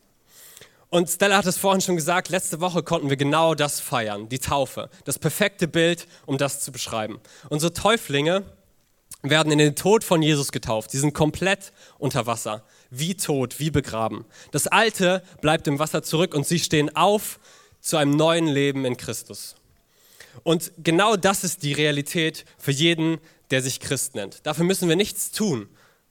Und 0.90 1.09
Stella 1.09 1.38
hat 1.38 1.47
es 1.47 1.57
vorhin 1.57 1.81
schon 1.81 1.97
gesagt, 1.97 2.28
letzte 2.28 2.61
Woche 2.61 2.83
konnten 2.83 3.09
wir 3.09 3.16
genau 3.16 3.54
das 3.54 3.81
feiern, 3.81 4.28
die 4.28 4.38
Taufe. 4.38 4.90
Das 5.07 5.19
perfekte 5.19 5.66
Bild, 5.66 6.09
um 6.26 6.37
das 6.37 6.61
zu 6.61 6.73
beschreiben. 6.73 7.21
Unsere 7.49 7.73
Täuflinge 7.73 8.43
werden 9.23 9.50
in 9.50 9.57
den 9.57 9.76
Tod 9.76 10.04
von 10.04 10.21
Jesus 10.21 10.52
getauft. 10.52 10.90
Sie 10.90 10.99
sind 10.99 11.14
komplett 11.14 11.73
unter 11.99 12.26
Wasser, 12.26 12.62
wie 12.90 13.14
tot, 13.14 13.59
wie 13.59 13.71
begraben. 13.71 14.26
Das 14.50 14.66
Alte 14.66 15.23
bleibt 15.40 15.66
im 15.66 15.78
Wasser 15.78 16.02
zurück 16.02 16.35
und 16.35 16.47
sie 16.47 16.59
stehen 16.59 16.95
auf 16.95 17.40
zu 17.81 17.97
einem 17.97 18.14
neuen 18.14 18.47
Leben 18.47 18.85
in 18.85 18.99
Christus. 18.99 19.54
Und 20.43 20.71
genau 20.76 21.16
das 21.16 21.45
ist 21.45 21.62
die 21.62 21.73
Realität 21.73 22.45
für 22.59 22.73
jeden, 22.73 23.21
der 23.54 23.62
sich 23.62 23.78
Christ 23.78 24.16
nennt. 24.16 24.44
Dafür 24.44 24.64
müssen 24.64 24.88
wir 24.88 24.96
nichts 24.96 25.30
tun. 25.30 25.68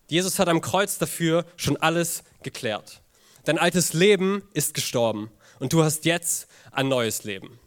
Jesus 0.07 0.39
hat 0.39 0.47
am 0.47 0.61
Kreuz 0.61 0.97
dafür 0.97 1.45
schon 1.57 1.75
alles 1.75 2.23
geklärt. 2.41 3.01
Dein 3.43 3.57
altes 3.57 3.91
Leben 3.91 4.43
ist 4.53 4.73
gestorben 4.73 5.29
und 5.59 5.73
du 5.73 5.83
hast 5.83 6.05
jetzt 6.05 6.47
ein 6.71 6.87
neues 6.87 7.25
Leben. 7.25 7.59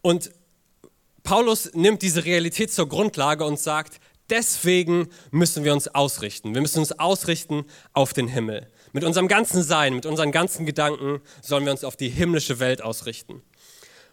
Und 0.00 0.30
Paulus 1.24 1.74
nimmt 1.74 2.00
diese 2.00 2.24
Realität 2.24 2.72
zur 2.72 2.88
Grundlage 2.88 3.44
und 3.44 3.60
sagt, 3.60 4.00
deswegen 4.30 5.10
müssen 5.30 5.62
wir 5.62 5.74
uns 5.74 5.86
ausrichten. 5.86 6.54
Wir 6.54 6.62
müssen 6.62 6.78
uns 6.78 6.92
ausrichten 6.98 7.66
auf 7.92 8.14
den 8.14 8.28
Himmel. 8.28 8.72
Mit 8.94 9.04
unserem 9.04 9.28
ganzen 9.28 9.62
Sein, 9.62 9.94
mit 9.94 10.06
unseren 10.06 10.32
ganzen 10.32 10.64
Gedanken 10.64 11.20
sollen 11.42 11.66
wir 11.66 11.72
uns 11.72 11.84
auf 11.84 11.98
die 11.98 12.08
himmlische 12.08 12.60
Welt 12.60 12.80
ausrichten. 12.80 13.42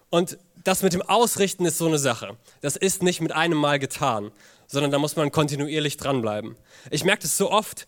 Und 0.10 0.38
das 0.64 0.82
mit 0.82 0.94
dem 0.94 1.02
Ausrichten 1.02 1.66
ist 1.66 1.78
so 1.78 1.88
eine 1.88 2.00
Sache. 2.00 2.38
Das 2.62 2.76
ist 2.76 3.04
nicht 3.04 3.22
mit 3.22 3.32
einem 3.32 3.58
Mal 3.58 3.80
getan, 3.80 4.32
sondern 4.68 4.92
da 4.92 5.00
muss 5.00 5.16
man 5.16 5.32
kontinuierlich 5.32 5.98
dranbleiben. 5.98 6.56
Ich 6.90 7.04
merke 7.04 7.24
das 7.24 7.38
so 7.38 7.52
oft, 7.52 7.88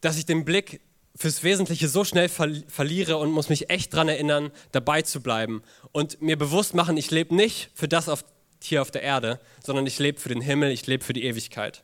dass 0.00 0.16
ich 0.16 0.26
den 0.26 0.44
Blick 0.44 0.80
fürs 1.16 1.42
Wesentliche 1.42 1.88
so 1.88 2.04
schnell 2.04 2.28
verliere 2.28 3.18
und 3.18 3.30
muss 3.30 3.48
mich 3.48 3.70
echt 3.70 3.92
daran 3.92 4.08
erinnern, 4.08 4.50
dabei 4.72 5.02
zu 5.02 5.20
bleiben 5.20 5.62
und 5.92 6.22
mir 6.22 6.38
bewusst 6.38 6.74
machen, 6.74 6.96
ich 6.96 7.10
lebe 7.10 7.34
nicht 7.34 7.70
für 7.74 7.88
das 7.88 8.08
auf, 8.08 8.24
hier 8.62 8.80
auf 8.80 8.90
der 8.90 9.02
Erde, 9.02 9.38
sondern 9.62 9.86
ich 9.86 9.98
lebe 9.98 10.20
für 10.20 10.30
den 10.30 10.40
Himmel, 10.40 10.70
ich 10.70 10.86
lebe 10.86 11.04
für 11.04 11.12
die 11.12 11.24
Ewigkeit. 11.24 11.82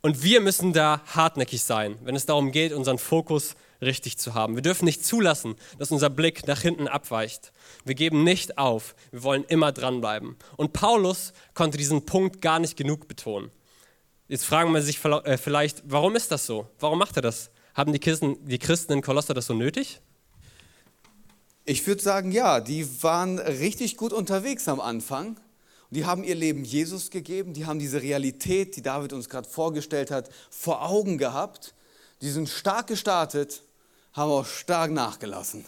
Und 0.00 0.22
wir 0.22 0.40
müssen 0.40 0.72
da 0.72 1.02
hartnäckig 1.06 1.62
sein, 1.62 1.98
wenn 2.02 2.16
es 2.16 2.24
darum 2.24 2.52
geht, 2.52 2.72
unseren 2.72 2.98
Fokus 2.98 3.54
richtig 3.80 4.18
zu 4.18 4.34
haben. 4.34 4.54
Wir 4.54 4.62
dürfen 4.62 4.84
nicht 4.84 5.04
zulassen, 5.04 5.54
dass 5.78 5.90
unser 5.90 6.10
Blick 6.10 6.46
nach 6.46 6.60
hinten 6.60 6.88
abweicht. 6.88 7.52
Wir 7.84 7.94
geben 7.94 8.24
nicht 8.24 8.58
auf. 8.58 8.94
Wir 9.10 9.22
wollen 9.22 9.44
immer 9.44 9.72
dranbleiben. 9.72 10.36
Und 10.56 10.72
Paulus 10.72 11.32
konnte 11.54 11.78
diesen 11.78 12.04
Punkt 12.06 12.40
gar 12.40 12.58
nicht 12.58 12.76
genug 12.76 13.08
betonen. 13.08 13.50
Jetzt 14.28 14.44
fragen 14.44 14.72
wir 14.72 14.82
sich 14.82 15.04
äh, 15.04 15.36
vielleicht, 15.38 15.82
warum 15.86 16.14
ist 16.14 16.30
das 16.30 16.46
so? 16.46 16.68
Warum 16.78 16.98
macht 16.98 17.16
er 17.16 17.22
das? 17.22 17.50
Haben 17.74 17.92
die 17.92 17.98
Christen, 17.98 18.36
die 18.46 18.58
Christen 18.58 18.92
in 18.92 19.02
Kolosser 19.02 19.34
das 19.34 19.46
so 19.46 19.54
nötig? 19.54 20.00
Ich 21.64 21.86
würde 21.86 22.02
sagen, 22.02 22.32
ja, 22.32 22.60
die 22.60 23.02
waren 23.02 23.38
richtig 23.38 23.96
gut 23.96 24.12
unterwegs 24.12 24.68
am 24.68 24.80
Anfang. 24.80 25.38
Die 25.90 26.04
haben 26.04 26.22
ihr 26.22 26.36
Leben 26.36 26.64
Jesus 26.64 27.10
gegeben, 27.10 27.52
die 27.52 27.66
haben 27.66 27.80
diese 27.80 28.00
Realität, 28.00 28.76
die 28.76 28.82
David 28.82 29.12
uns 29.12 29.28
gerade 29.28 29.48
vorgestellt 29.48 30.12
hat, 30.12 30.30
vor 30.48 30.88
Augen 30.88 31.18
gehabt. 31.18 31.74
Die 32.22 32.30
sind 32.30 32.48
stark 32.48 32.86
gestartet, 32.86 33.62
haben 34.12 34.30
auch 34.30 34.46
stark 34.46 34.90
nachgelassen. 34.90 35.64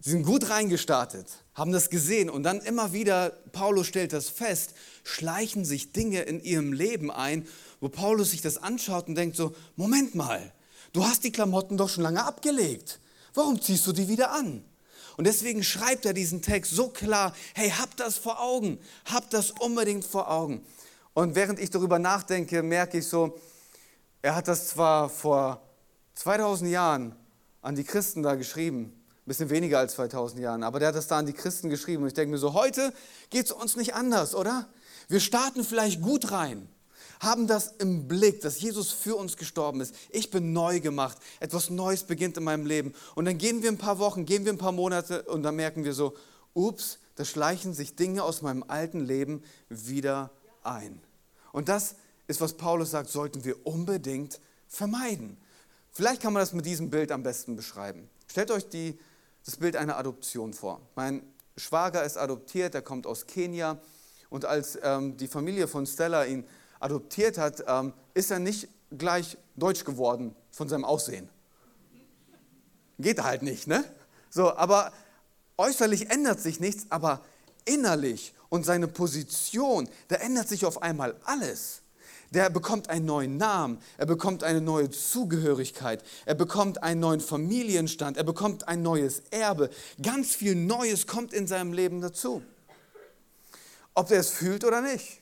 Sie 0.00 0.10
sind 0.10 0.24
gut 0.24 0.50
reingestartet, 0.50 1.26
haben 1.54 1.72
das 1.72 1.88
gesehen 1.88 2.28
und 2.28 2.42
dann 2.42 2.60
immer 2.60 2.92
wieder, 2.92 3.30
Paulus 3.52 3.86
stellt 3.86 4.12
das 4.12 4.28
fest, 4.28 4.74
schleichen 5.02 5.64
sich 5.64 5.92
Dinge 5.92 6.20
in 6.22 6.42
ihrem 6.42 6.74
Leben 6.74 7.10
ein, 7.10 7.48
wo 7.80 7.88
Paulus 7.88 8.32
sich 8.32 8.42
das 8.42 8.58
anschaut 8.58 9.08
und 9.08 9.14
denkt 9.14 9.34
so, 9.34 9.54
Moment 9.76 10.14
mal, 10.14 10.52
du 10.92 11.06
hast 11.06 11.24
die 11.24 11.32
Klamotten 11.32 11.78
doch 11.78 11.88
schon 11.88 12.02
lange 12.02 12.22
abgelegt. 12.22 13.00
Warum 13.32 13.60
ziehst 13.62 13.86
du 13.86 13.92
die 13.92 14.08
wieder 14.08 14.32
an? 14.32 14.62
Und 15.16 15.26
deswegen 15.26 15.62
schreibt 15.62 16.04
er 16.04 16.12
diesen 16.12 16.42
Text 16.42 16.72
so 16.72 16.88
klar, 16.88 17.34
hey, 17.54 17.70
hab 17.70 17.96
das 17.96 18.18
vor 18.18 18.40
Augen, 18.40 18.78
hab 19.06 19.30
das 19.30 19.52
unbedingt 19.52 20.04
vor 20.04 20.30
Augen. 20.30 20.66
Und 21.14 21.34
während 21.34 21.58
ich 21.60 21.70
darüber 21.70 21.98
nachdenke, 21.98 22.62
merke 22.62 22.98
ich 22.98 23.06
so, 23.06 23.38
er 24.22 24.34
hat 24.34 24.48
das 24.48 24.68
zwar 24.68 25.08
vor 25.08 25.62
2000 26.14 26.70
Jahren 26.70 27.16
an 27.62 27.74
die 27.74 27.84
Christen 27.84 28.22
da 28.22 28.34
geschrieben, 28.34 28.92
ein 29.24 29.28
bisschen 29.28 29.50
weniger 29.50 29.78
als 29.78 29.94
2000 29.94 30.40
Jahren, 30.40 30.62
aber 30.62 30.78
der 30.78 30.88
hat 30.88 30.94
das 30.94 31.08
da 31.08 31.18
an 31.18 31.26
die 31.26 31.32
Christen 31.32 31.70
geschrieben. 31.70 32.02
Und 32.02 32.08
ich 32.08 32.14
denke 32.14 32.32
mir 32.32 32.38
so, 32.38 32.52
heute 32.52 32.92
geht 33.30 33.46
es 33.46 33.52
uns 33.52 33.76
nicht 33.76 33.94
anders, 33.94 34.34
oder? 34.34 34.68
Wir 35.08 35.20
starten 35.20 35.64
vielleicht 35.64 36.02
gut 36.02 36.30
rein, 36.30 36.68
haben 37.20 37.46
das 37.46 37.74
im 37.78 38.06
Blick, 38.06 38.42
dass 38.42 38.60
Jesus 38.60 38.90
für 38.90 39.16
uns 39.16 39.36
gestorben 39.36 39.80
ist. 39.80 39.94
Ich 40.10 40.30
bin 40.30 40.52
neu 40.52 40.80
gemacht, 40.80 41.18
etwas 41.40 41.70
Neues 41.70 42.04
beginnt 42.04 42.36
in 42.36 42.44
meinem 42.44 42.66
Leben. 42.66 42.94
Und 43.14 43.24
dann 43.24 43.38
gehen 43.38 43.62
wir 43.62 43.70
ein 43.70 43.78
paar 43.78 43.98
Wochen, 43.98 44.26
gehen 44.26 44.44
wir 44.44 44.52
ein 44.52 44.58
paar 44.58 44.72
Monate 44.72 45.22
und 45.22 45.42
dann 45.42 45.56
merken 45.56 45.84
wir 45.84 45.94
so, 45.94 46.14
ups, 46.52 46.98
da 47.16 47.24
schleichen 47.24 47.72
sich 47.74 47.96
Dinge 47.96 48.22
aus 48.24 48.42
meinem 48.42 48.64
alten 48.66 49.00
Leben 49.00 49.42
wieder 49.68 50.30
ein. 50.62 51.00
Und 51.52 51.68
das 51.68 51.96
ist, 52.26 52.40
was 52.40 52.54
Paulus 52.54 52.90
sagt, 52.90 53.10
sollten 53.10 53.44
wir 53.44 53.66
unbedingt 53.66 54.40
vermeiden. 54.66 55.36
Vielleicht 55.94 56.20
kann 56.20 56.32
man 56.32 56.40
das 56.40 56.52
mit 56.52 56.66
diesem 56.66 56.90
Bild 56.90 57.12
am 57.12 57.22
besten 57.22 57.54
beschreiben. 57.54 58.10
Stellt 58.28 58.50
euch 58.50 58.68
die, 58.68 58.98
das 59.44 59.56
Bild 59.56 59.76
einer 59.76 59.96
Adoption 59.96 60.52
vor. 60.52 60.80
Mein 60.96 61.22
Schwager 61.56 62.02
ist 62.02 62.16
adoptiert, 62.16 62.74
er 62.74 62.82
kommt 62.82 63.06
aus 63.06 63.26
Kenia 63.26 63.78
und 64.28 64.44
als 64.44 64.76
ähm, 64.82 65.16
die 65.16 65.28
Familie 65.28 65.68
von 65.68 65.86
Stella 65.86 66.24
ihn 66.24 66.44
adoptiert 66.80 67.38
hat, 67.38 67.62
ähm, 67.68 67.92
ist 68.12 68.32
er 68.32 68.40
nicht 68.40 68.68
gleich 68.90 69.38
deutsch 69.54 69.84
geworden 69.84 70.34
von 70.50 70.68
seinem 70.68 70.84
Aussehen. 70.84 71.28
Geht 72.98 73.22
halt 73.22 73.42
nicht, 73.42 73.68
ne? 73.68 73.84
So, 74.30 74.52
aber 74.56 74.92
äußerlich 75.56 76.10
ändert 76.10 76.40
sich 76.40 76.58
nichts, 76.58 76.86
aber 76.90 77.24
innerlich 77.64 78.34
und 78.48 78.66
seine 78.66 78.88
Position, 78.88 79.88
da 80.08 80.16
ändert 80.16 80.48
sich 80.48 80.66
auf 80.66 80.82
einmal 80.82 81.14
alles 81.24 81.83
der 82.34 82.50
bekommt 82.50 82.90
einen 82.90 83.06
neuen 83.06 83.36
Namen, 83.36 83.78
er 83.96 84.06
bekommt 84.06 84.44
eine 84.44 84.60
neue 84.60 84.90
Zugehörigkeit, 84.90 86.02
er 86.26 86.34
bekommt 86.34 86.82
einen 86.82 87.00
neuen 87.00 87.20
Familienstand, 87.20 88.16
er 88.16 88.24
bekommt 88.24 88.68
ein 88.68 88.82
neues 88.82 89.22
Erbe. 89.30 89.70
Ganz 90.02 90.34
viel 90.34 90.54
Neues 90.54 91.06
kommt 91.06 91.32
in 91.32 91.46
seinem 91.46 91.72
Leben 91.72 92.00
dazu. 92.00 92.42
Ob 93.94 94.10
er 94.10 94.18
es 94.18 94.30
fühlt 94.30 94.64
oder 94.64 94.80
nicht. 94.80 95.20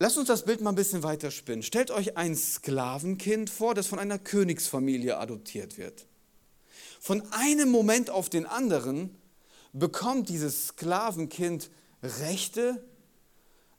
Lasst 0.00 0.16
uns 0.16 0.28
das 0.28 0.44
Bild 0.44 0.60
mal 0.60 0.70
ein 0.70 0.76
bisschen 0.76 1.02
weiter 1.02 1.30
spinnen. 1.30 1.62
Stellt 1.62 1.90
euch 1.90 2.16
ein 2.16 2.36
Sklavenkind 2.36 3.50
vor, 3.50 3.74
das 3.74 3.88
von 3.88 3.98
einer 3.98 4.18
Königsfamilie 4.18 5.18
adoptiert 5.18 5.76
wird. 5.76 6.06
Von 7.00 7.22
einem 7.32 7.70
Moment 7.70 8.08
auf 8.08 8.28
den 8.30 8.46
anderen 8.46 9.16
bekommt 9.72 10.28
dieses 10.28 10.68
Sklavenkind 10.68 11.70
Rechte, 12.02 12.82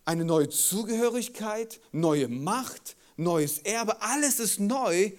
eine 0.06 0.25
neue 0.25 0.50
Zugehörigkeit, 0.50 1.79
neue 1.91 2.27
Macht, 2.27 2.96
neues 3.18 3.60
Erbe, 3.60 4.01
alles 4.01 4.39
ist 4.39 4.60
neu 4.60 5.12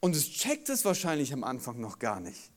und 0.00 0.16
es 0.16 0.30
checkt 0.30 0.68
es 0.68 0.84
wahrscheinlich 0.84 1.32
am 1.32 1.44
Anfang 1.44 1.80
noch 1.80 1.98
gar 1.98 2.20
nicht. 2.20 2.50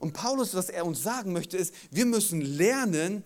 Und 0.00 0.14
Paulus, 0.14 0.54
was 0.54 0.68
er 0.68 0.84
uns 0.84 1.02
sagen 1.02 1.32
möchte, 1.32 1.56
ist, 1.56 1.72
wir 1.90 2.06
müssen 2.06 2.40
lernen, 2.40 3.22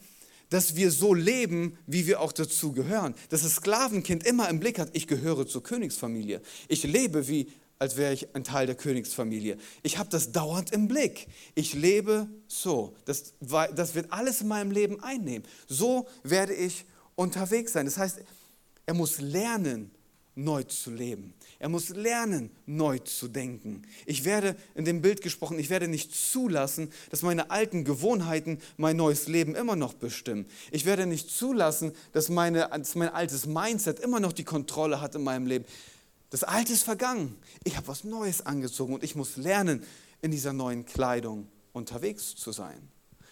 dass 0.50 0.76
wir 0.76 0.90
so 0.90 1.14
leben, 1.14 1.78
wie 1.86 2.06
wir 2.06 2.20
auch 2.20 2.32
dazu 2.32 2.72
gehören. 2.72 3.14
Dass 3.30 3.42
das 3.42 3.56
Sklavenkind 3.56 4.24
immer 4.24 4.48
im 4.48 4.60
Blick 4.60 4.78
hat, 4.78 4.90
ich 4.92 5.06
gehöre 5.06 5.46
zur 5.46 5.62
Königsfamilie. 5.62 6.42
Ich 6.68 6.84
lebe 6.84 7.28
wie 7.28 7.50
als 7.78 7.96
wäre 7.96 8.12
ich 8.12 8.34
ein 8.34 8.44
Teil 8.44 8.66
der 8.66 8.74
Königsfamilie. 8.74 9.58
Ich 9.82 9.98
habe 9.98 10.08
das 10.08 10.32
dauernd 10.32 10.72
im 10.72 10.88
Blick. 10.88 11.28
Ich 11.54 11.74
lebe 11.74 12.28
so. 12.48 12.94
Das, 13.04 13.34
das 13.40 13.94
wird 13.94 14.12
alles 14.12 14.40
in 14.40 14.48
meinem 14.48 14.70
Leben 14.70 15.02
einnehmen. 15.02 15.46
So 15.68 16.08
werde 16.22 16.54
ich 16.54 16.86
unterwegs 17.16 17.72
sein. 17.72 17.86
Das 17.86 17.98
heißt, 17.98 18.20
er 18.86 18.94
muss 18.94 19.20
lernen, 19.20 19.90
neu 20.36 20.62
zu 20.64 20.90
leben. 20.90 21.34
Er 21.58 21.70
muss 21.70 21.88
lernen, 21.88 22.50
neu 22.66 22.98
zu 22.98 23.26
denken. 23.26 23.82
Ich 24.04 24.24
werde, 24.24 24.54
in 24.74 24.84
dem 24.84 25.00
Bild 25.00 25.22
gesprochen, 25.22 25.58
ich 25.58 25.70
werde 25.70 25.88
nicht 25.88 26.14
zulassen, 26.14 26.92
dass 27.10 27.22
meine 27.22 27.50
alten 27.50 27.84
Gewohnheiten 27.84 28.60
mein 28.76 28.98
neues 28.98 29.28
Leben 29.28 29.54
immer 29.54 29.76
noch 29.76 29.94
bestimmen. 29.94 30.46
Ich 30.70 30.84
werde 30.84 31.06
nicht 31.06 31.30
zulassen, 31.30 31.92
dass, 32.12 32.28
meine, 32.28 32.68
dass 32.68 32.94
mein 32.94 33.08
altes 33.08 33.46
Mindset 33.46 33.98
immer 33.98 34.20
noch 34.20 34.34
die 34.34 34.44
Kontrolle 34.44 35.00
hat 35.00 35.14
in 35.14 35.24
meinem 35.24 35.46
Leben. 35.46 35.64
Das 36.28 36.44
Alte 36.44 36.74
ist 36.74 36.82
vergangen. 36.82 37.36
Ich 37.64 37.76
habe 37.76 37.88
was 37.88 38.04
Neues 38.04 38.44
angezogen 38.44 38.92
und 38.92 39.02
ich 39.02 39.16
muss 39.16 39.38
lernen, 39.38 39.82
in 40.20 40.30
dieser 40.30 40.52
neuen 40.52 40.84
Kleidung 40.84 41.48
unterwegs 41.72 42.36
zu 42.36 42.52
sein. 42.52 42.88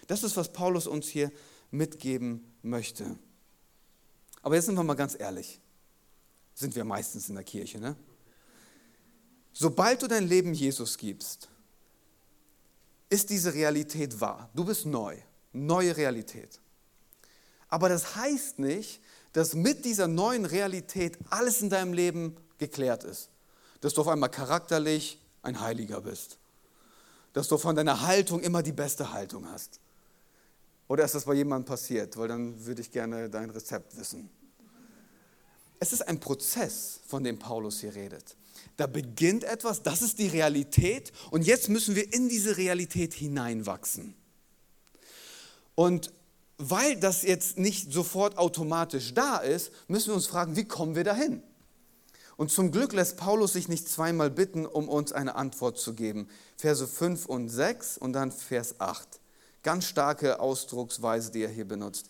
Das 0.07 0.23
ist, 0.23 0.37
was 0.37 0.53
Paulus 0.53 0.87
uns 0.87 1.07
hier 1.09 1.31
mitgeben 1.71 2.45
möchte. 2.63 3.19
Aber 4.45 4.57
jetzt 4.57 4.67
sind 4.67 4.77
wir 4.77 4.85
mal 4.85 4.93
ganz 4.93 5.19
ehrlich. 5.19 5.59
Sind 6.55 6.77
wir 6.77 6.85
meistens 6.85 7.31
in 7.31 7.35
der 7.35 7.45
Kirche, 7.45 7.79
ne? 7.79 7.97
Sobald 9.55 10.03
du 10.03 10.07
dein 10.07 10.29
Leben 10.29 10.53
Jesus 10.53 10.99
gibst, 10.99 11.49
ist 13.09 13.31
diese 13.31 13.55
Realität 13.55 14.21
wahr. 14.21 14.51
Du 14.55 14.67
bist 14.67 14.85
neu, 14.85 15.17
neue 15.55 15.97
Realität. 15.97 16.61
Aber 17.69 17.89
das 17.89 18.17
heißt 18.17 18.59
nicht, 18.59 19.01
dass 19.33 19.55
mit 19.55 19.87
dieser 19.87 20.09
neuen 20.09 20.45
Realität 20.45 21.17
alles 21.31 21.63
in 21.63 21.71
deinem 21.71 21.95
Leben 21.95 22.37
geklärt 22.59 23.03
ist. 23.05 23.31
Dass 23.81 23.95
du 23.95 24.03
auf 24.03 24.09
einmal 24.09 24.31
charakterlich 24.31 25.23
ein 25.41 25.59
Heiliger 25.59 26.03
bist. 26.03 26.37
Dass 27.33 27.49
du 27.49 27.57
von 27.57 27.77
deiner 27.77 28.03
Haltung 28.03 28.41
immer 28.41 28.63
die 28.63 28.73
beste 28.73 29.11
Haltung 29.11 29.49
hast. 29.49 29.81
Oder 30.89 31.05
ist 31.05 31.15
das 31.15 31.25
bei 31.25 31.35
jemandem 31.35 31.67
passiert? 31.67 32.17
Weil 32.17 32.29
dann 32.29 32.65
würde 32.67 32.83
ich 32.83 32.91
gerne 32.91 33.31
dein 33.31 33.51
Rezept 33.51 33.97
wissen. 33.97 34.29
Es 35.81 35.93
ist 35.93 36.07
ein 36.07 36.21
Prozess, 36.21 37.01
von 37.07 37.25
dem 37.25 37.39
Paulus 37.39 37.81
hier 37.81 37.95
redet. 37.95 38.37
Da 38.77 38.87
beginnt 38.87 39.45
etwas, 39.45 39.83
das 39.83 40.03
ist 40.03 40.19
die 40.19 40.29
Realität 40.29 41.13
und 41.31 41.47
jetzt 41.47 41.69
müssen 41.69 41.95
wir 41.95 42.13
in 42.13 42.29
diese 42.29 42.57
Realität 42.57 43.15
hineinwachsen. 43.15 44.15
Und 45.75 46.13
weil 46.57 46.97
das 46.97 47.23
jetzt 47.23 47.59
nicht 47.59 47.93
sofort 47.93 48.39
automatisch 48.39 49.13
da 49.15 49.39
ist, 49.39 49.73
müssen 49.89 50.09
wir 50.09 50.15
uns 50.15 50.27
fragen, 50.27 50.57
wie 50.57 50.65
kommen 50.65 50.95
wir 50.95 51.05
dahin? 51.05 51.43
Und 52.37 52.51
zum 52.51 52.73
Glück 52.73 52.93
lässt 52.93 53.17
Paulus 53.17 53.53
sich 53.53 53.69
nicht 53.69 53.89
zweimal 53.89 54.31
bitten, 54.31 54.67
um 54.67 54.89
uns 54.89 55.13
eine 55.13 55.37
Antwort 55.37 55.79
zu 55.79 55.95
geben. 55.95 56.29
Verse 56.57 56.87
5 56.87 57.27
und 57.27 57.49
6 57.49 57.99
und 57.99 58.13
dann 58.13 58.33
Vers 58.33 58.81
8. 58.81 59.21
Ganz 59.65 59.87
starke 59.87 60.39
Ausdrucksweise, 60.39 61.33
die 61.33 61.43
er 61.43 61.49
hier 61.49 61.67
benutzt. 61.67 62.07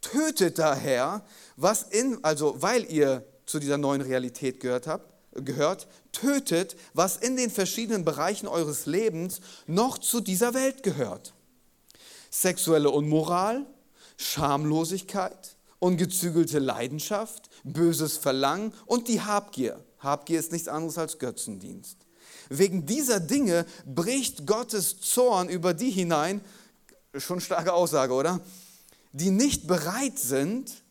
Tötet 0.00 0.58
daher, 0.58 1.24
was 1.56 1.82
in, 1.82 2.22
also 2.22 2.60
weil 2.60 2.84
ihr 2.90 3.26
zu 3.46 3.58
dieser 3.58 3.78
neuen 3.78 4.02
Realität 4.02 4.60
gehört 4.60 4.86
habt, 4.86 5.12
gehört, 5.34 5.88
tötet, 6.12 6.76
was 6.94 7.16
in 7.16 7.36
den 7.36 7.50
verschiedenen 7.50 8.04
Bereichen 8.04 8.46
eures 8.46 8.86
Lebens 8.86 9.40
noch 9.66 9.98
zu 9.98 10.20
dieser 10.20 10.54
Welt 10.54 10.82
gehört. 10.82 11.32
Sexuelle 12.30 12.90
Unmoral, 12.90 13.66
Schamlosigkeit, 14.16 15.56
ungezügelte 15.78 16.58
Leidenschaft, 16.58 17.50
böses 17.64 18.16
Verlangen 18.16 18.72
und 18.86 19.08
die 19.08 19.20
Habgier. 19.20 19.82
Habgier 19.98 20.38
ist 20.38 20.52
nichts 20.52 20.68
anderes 20.68 20.98
als 20.98 21.18
Götzendienst. 21.18 21.96
Wegen 22.48 22.86
dieser 22.86 23.20
Dinge 23.20 23.64
bricht 23.86 24.46
Gottes 24.46 25.00
Zorn 25.00 25.48
über 25.48 25.74
die 25.74 25.90
hinein, 25.90 26.42
schon 27.20 27.40
starke 27.40 27.72
Aussage, 27.72 28.12
oder? 28.12 28.40
Die 29.12 29.30
nicht 29.30 29.66
bereit 29.66 30.18
sind, 30.18 30.82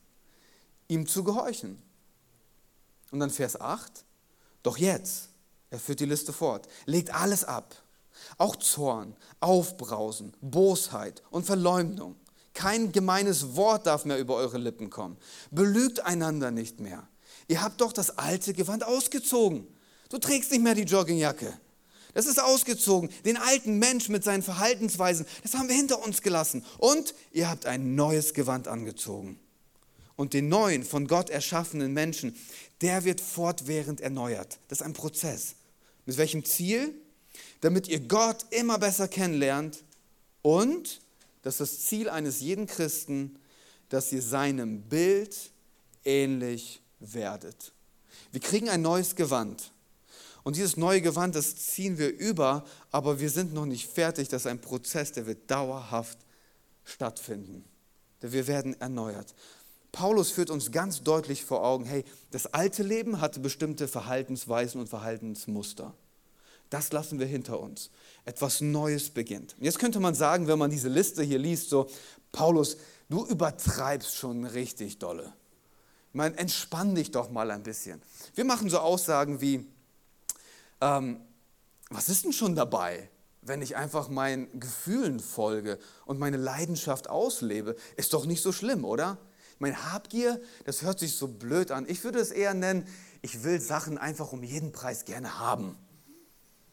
ihm 0.87 1.07
zu 1.07 1.23
gehorchen. 1.23 1.81
Und 3.11 3.19
dann 3.19 3.29
Vers 3.29 3.59
8. 3.59 4.05
Doch 4.63 4.77
jetzt, 4.77 5.29
er 5.69 5.79
führt 5.79 5.99
die 5.99 6.05
Liste 6.05 6.33
fort, 6.33 6.67
legt 6.85 7.13
alles 7.13 7.43
ab. 7.43 7.75
Auch 8.37 8.55
Zorn, 8.55 9.15
Aufbrausen, 9.39 10.33
Bosheit 10.41 11.23
und 11.31 11.45
Verleumdung. 11.45 12.15
Kein 12.53 12.91
gemeines 12.91 13.55
Wort 13.55 13.87
darf 13.87 14.05
mehr 14.05 14.19
über 14.19 14.35
eure 14.35 14.57
Lippen 14.57 14.89
kommen. 14.89 15.17
Belügt 15.49 16.01
einander 16.01 16.51
nicht 16.51 16.79
mehr. 16.79 17.07
Ihr 17.47 17.61
habt 17.61 17.81
doch 17.81 17.93
das 17.93 18.17
alte 18.17 18.53
Gewand 18.53 18.83
ausgezogen. 18.83 19.67
Du 20.09 20.17
trägst 20.17 20.51
nicht 20.51 20.61
mehr 20.61 20.75
die 20.75 20.83
Joggingjacke. 20.83 21.57
Das 22.13 22.25
ist 22.25 22.41
ausgezogen. 22.41 23.09
Den 23.25 23.37
alten 23.37 23.79
Mensch 23.79 24.09
mit 24.09 24.23
seinen 24.23 24.43
Verhaltensweisen, 24.43 25.25
das 25.43 25.53
haben 25.53 25.69
wir 25.69 25.75
hinter 25.75 26.03
uns 26.03 26.21
gelassen. 26.21 26.65
Und 26.77 27.13
ihr 27.31 27.49
habt 27.49 27.65
ein 27.65 27.95
neues 27.95 28.33
Gewand 28.33 28.67
angezogen. 28.67 29.39
Und 30.15 30.33
den 30.33 30.49
neuen, 30.49 30.83
von 30.83 31.07
Gott 31.07 31.29
erschaffenen 31.29 31.93
Menschen, 31.93 32.35
der 32.81 33.05
wird 33.05 33.21
fortwährend 33.21 34.01
erneuert. 34.01 34.59
Das 34.67 34.79
ist 34.79 34.85
ein 34.85 34.93
Prozess. 34.93 35.55
Mit 36.05 36.17
welchem 36.17 36.45
Ziel? 36.45 36.93
Damit 37.61 37.87
ihr 37.87 37.99
Gott 37.99 38.45
immer 38.49 38.77
besser 38.77 39.07
kennenlernt 39.07 39.83
und 40.41 41.01
das 41.43 41.55
ist 41.55 41.59
das 41.59 41.85
Ziel 41.87 42.09
eines 42.09 42.39
jeden 42.41 42.67
Christen, 42.67 43.39
dass 43.89 44.11
ihr 44.11 44.21
seinem 44.21 44.81
Bild 44.81 45.35
ähnlich 46.05 46.81
werdet. 46.99 47.71
Wir 48.31 48.41
kriegen 48.41 48.69
ein 48.69 48.81
neues 48.81 49.15
Gewand. 49.15 49.71
Und 50.43 50.55
dieses 50.55 50.77
neue 50.77 51.01
Gewand, 51.01 51.35
das 51.35 51.55
ziehen 51.55 51.97
wir 51.97 52.17
über, 52.17 52.65
aber 52.89 53.19
wir 53.19 53.29
sind 53.29 53.53
noch 53.53 53.65
nicht 53.65 53.87
fertig. 53.87 54.27
Das 54.27 54.43
ist 54.43 54.47
ein 54.47 54.61
Prozess, 54.61 55.11
der 55.11 55.27
wird 55.27 55.49
dauerhaft 55.49 56.17
stattfinden. 56.83 57.63
Wir 58.21 58.47
werden 58.47 58.79
erneuert. 58.79 59.33
Paulus 59.91 60.31
führt 60.31 60.49
uns 60.49 60.71
ganz 60.71 61.03
deutlich 61.03 61.43
vor 61.43 61.63
Augen, 61.63 61.85
hey, 61.85 62.05
das 62.31 62.47
alte 62.53 62.81
Leben 62.81 63.19
hatte 63.19 63.39
bestimmte 63.39 63.87
Verhaltensweisen 63.87 64.79
und 64.79 64.87
Verhaltensmuster. 64.87 65.93
Das 66.69 66.93
lassen 66.93 67.19
wir 67.19 67.25
hinter 67.25 67.59
uns. 67.59 67.91
Etwas 68.23 68.61
Neues 68.61 69.09
beginnt. 69.09 69.55
Jetzt 69.59 69.79
könnte 69.79 69.99
man 69.99 70.15
sagen, 70.15 70.47
wenn 70.47 70.57
man 70.57 70.71
diese 70.71 70.87
Liste 70.87 71.21
hier 71.21 71.39
liest, 71.39 71.69
so, 71.69 71.89
Paulus, 72.31 72.77
du 73.09 73.25
übertreibst 73.25 74.15
schon 74.15 74.45
richtig 74.45 74.97
dolle. 74.97 75.33
Ich 76.09 76.15
meine, 76.15 76.37
entspann 76.37 76.95
dich 76.95 77.11
doch 77.11 77.29
mal 77.29 77.51
ein 77.51 77.63
bisschen. 77.63 78.01
Wir 78.35 78.45
machen 78.45 78.69
so 78.69 78.79
Aussagen 78.79 79.41
wie, 79.41 79.67
ähm, 80.81 81.21
was 81.89 82.09
ist 82.09 82.25
denn 82.25 82.33
schon 82.33 82.55
dabei, 82.55 83.09
wenn 83.41 83.61
ich 83.61 83.75
einfach 83.75 84.09
meinen 84.09 84.59
Gefühlen 84.59 85.19
folge 85.19 85.79
und 86.05 86.19
meine 86.19 86.37
Leidenschaft 86.37 87.09
auslebe? 87.09 87.75
Ist 87.95 88.13
doch 88.13 88.25
nicht 88.25 88.41
so 88.41 88.51
schlimm, 88.51 88.85
oder? 88.85 89.17
Mein 89.59 89.91
Habgier, 89.91 90.41
das 90.65 90.81
hört 90.81 90.99
sich 90.99 91.15
so 91.15 91.27
blöd 91.27 91.71
an. 91.71 91.85
Ich 91.87 92.03
würde 92.03 92.19
es 92.19 92.31
eher 92.31 92.53
nennen, 92.53 92.87
ich 93.21 93.43
will 93.43 93.61
Sachen 93.61 93.97
einfach 93.97 94.31
um 94.31 94.43
jeden 94.43 94.71
Preis 94.71 95.05
gerne 95.05 95.39
haben. 95.39 95.77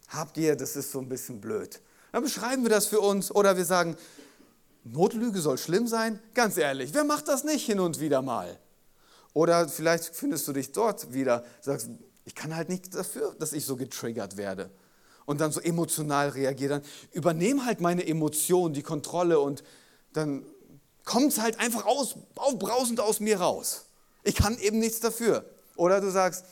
Habgier, 0.09 0.57
das 0.57 0.75
ist 0.77 0.91
so 0.91 1.01
ein 1.01 1.09
bisschen 1.09 1.41
blöd. 1.41 1.81
Dann 2.13 2.23
beschreiben 2.23 2.63
wir 2.63 2.71
das 2.71 2.87
für 2.87 3.01
uns 3.01 3.31
oder 3.31 3.57
wir 3.57 3.67
sagen, 3.67 3.97
Notlüge 4.85 5.41
soll 5.41 5.59
schlimm 5.59 5.87
sein? 5.87 6.19
Ganz 6.33 6.57
ehrlich, 6.57 6.95
wer 6.95 7.05
macht 7.05 7.29
das 7.29 7.45
nicht 7.45 7.67
hin 7.67 7.81
und 7.81 8.01
wieder 8.01 8.23
mal? 8.23 8.59
Oder 9.35 9.69
vielleicht 9.69 10.17
findest 10.17 10.49
du 10.49 10.53
dich 10.53 10.73
dort 10.73 11.13
wieder, 11.13 11.45
sagst, 11.61 11.91
ich 12.29 12.35
kann 12.35 12.55
halt 12.55 12.69
nicht 12.69 12.95
dafür, 12.95 13.35
dass 13.39 13.55
ich 13.55 13.65
so 13.65 13.77
getriggert 13.77 14.37
werde. 14.37 14.71
Und 15.25 15.41
dann 15.41 15.51
so 15.51 15.61
emotional 15.61 16.29
reagiere, 16.29 16.81
dann 16.81 16.83
übernehme 17.13 17.65
halt 17.65 17.81
meine 17.81 18.07
Emotionen, 18.07 18.75
die 18.75 18.83
Kontrolle 18.83 19.41
und 19.41 19.65
dann 20.13 20.45
kommt 21.07 21.33
es 21.33 21.41
halt 21.41 21.59
einfach 21.59 21.87
aus, 21.87 22.17
aufbrausend 22.37 23.01
aus 23.01 23.21
mir 23.21 23.41
raus. 23.41 23.87
Ich 24.25 24.35
kann 24.35 24.59
eben 24.59 24.79
nichts 24.79 25.01
dafür. 25.01 25.49
Oder 25.75 26.03
du 26.03 26.11
sagst, 26.11 26.45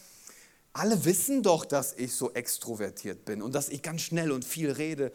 alle 0.72 1.04
wissen 1.04 1.42
doch, 1.42 1.66
dass 1.66 1.92
ich 1.92 2.14
so 2.14 2.32
extrovertiert 2.32 3.26
bin 3.26 3.42
und 3.42 3.54
dass 3.54 3.68
ich 3.68 3.82
ganz 3.82 4.00
schnell 4.00 4.32
und 4.32 4.46
viel 4.46 4.70
rede 4.70 5.12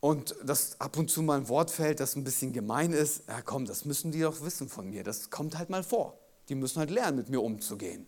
und 0.00 0.36
dass 0.44 0.78
ab 0.78 0.98
und 0.98 1.10
zu 1.10 1.22
mal 1.22 1.38
ein 1.38 1.48
Wort 1.48 1.70
fällt, 1.70 2.00
das 2.00 2.16
ein 2.16 2.24
bisschen 2.24 2.52
gemein 2.52 2.92
ist. 2.92 3.22
Ja 3.28 3.40
komm, 3.40 3.64
das 3.64 3.86
müssen 3.86 4.12
die 4.12 4.20
doch 4.20 4.42
wissen 4.42 4.68
von 4.68 4.90
mir. 4.90 5.04
Das 5.04 5.30
kommt 5.30 5.56
halt 5.56 5.70
mal 5.70 5.82
vor. 5.82 6.18
Die 6.50 6.54
müssen 6.54 6.80
halt 6.80 6.90
lernen, 6.90 7.16
mit 7.16 7.30
mir 7.30 7.40
umzugehen. 7.40 8.06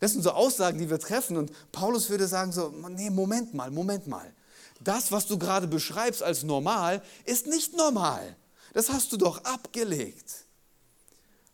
Das 0.00 0.12
sind 0.12 0.22
so 0.22 0.30
Aussagen, 0.30 0.78
die 0.78 0.90
wir 0.90 0.98
treffen 0.98 1.36
und 1.36 1.50
Paulus 1.72 2.10
würde 2.10 2.26
sagen 2.26 2.52
so, 2.52 2.68
nee, 2.90 3.10
Moment 3.10 3.54
mal, 3.54 3.70
Moment 3.70 4.06
mal. 4.06 4.32
Das, 4.80 5.10
was 5.10 5.26
du 5.26 5.38
gerade 5.38 5.66
beschreibst 5.66 6.22
als 6.22 6.42
normal, 6.42 7.02
ist 7.24 7.46
nicht 7.46 7.76
normal. 7.76 8.36
Das 8.74 8.90
hast 8.90 9.12
du 9.12 9.16
doch 9.16 9.42
abgelegt. 9.44 10.44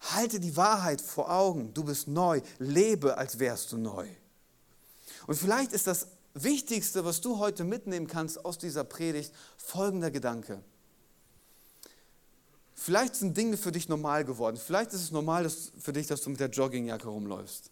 Halte 0.00 0.40
die 0.40 0.56
Wahrheit 0.56 1.00
vor 1.00 1.30
Augen. 1.30 1.72
Du 1.72 1.84
bist 1.84 2.08
neu. 2.08 2.40
Lebe, 2.58 3.16
als 3.16 3.38
wärst 3.38 3.70
du 3.70 3.76
neu. 3.76 4.08
Und 5.28 5.36
vielleicht 5.36 5.72
ist 5.72 5.86
das 5.86 6.08
Wichtigste, 6.34 7.04
was 7.04 7.20
du 7.20 7.38
heute 7.38 7.62
mitnehmen 7.62 8.08
kannst 8.08 8.44
aus 8.44 8.58
dieser 8.58 8.84
Predigt, 8.84 9.32
folgender 9.56 10.10
Gedanke. 10.10 10.62
Vielleicht 12.74 13.14
sind 13.14 13.36
Dinge 13.36 13.56
für 13.56 13.70
dich 13.70 13.88
normal 13.88 14.24
geworden. 14.24 14.56
Vielleicht 14.56 14.92
ist 14.92 15.02
es 15.02 15.10
normal 15.12 15.48
für 15.78 15.92
dich, 15.92 16.08
dass 16.08 16.22
du 16.22 16.30
mit 16.30 16.40
der 16.40 16.48
Joggingjacke 16.48 17.06
rumläufst. 17.06 17.70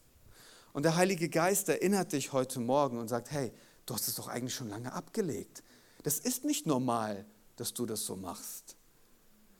Und 0.72 0.85
der 0.85 0.96
Heilige 0.96 1.28
Geist 1.28 1.68
erinnert 1.68 2.12
dich 2.12 2.33
heute 2.33 2.61
Morgen 2.61 2.98
und 2.98 3.09
sagt, 3.09 3.30
hey, 3.30 3.52
du 3.87 3.94
hast 3.94 4.09
es 4.09 4.14
doch 4.14 4.28
eigentlich 4.28 4.54
schon 4.54 4.68
lange 4.68 4.92
abgelegt. 4.92 5.62
Das 6.02 6.18
ist 6.18 6.44
nicht 6.44 6.66
normal, 6.66 7.24
dass 7.56 7.74
du 7.74 7.87
das 7.87 8.04
so 8.04 8.16
machst. 8.16 8.76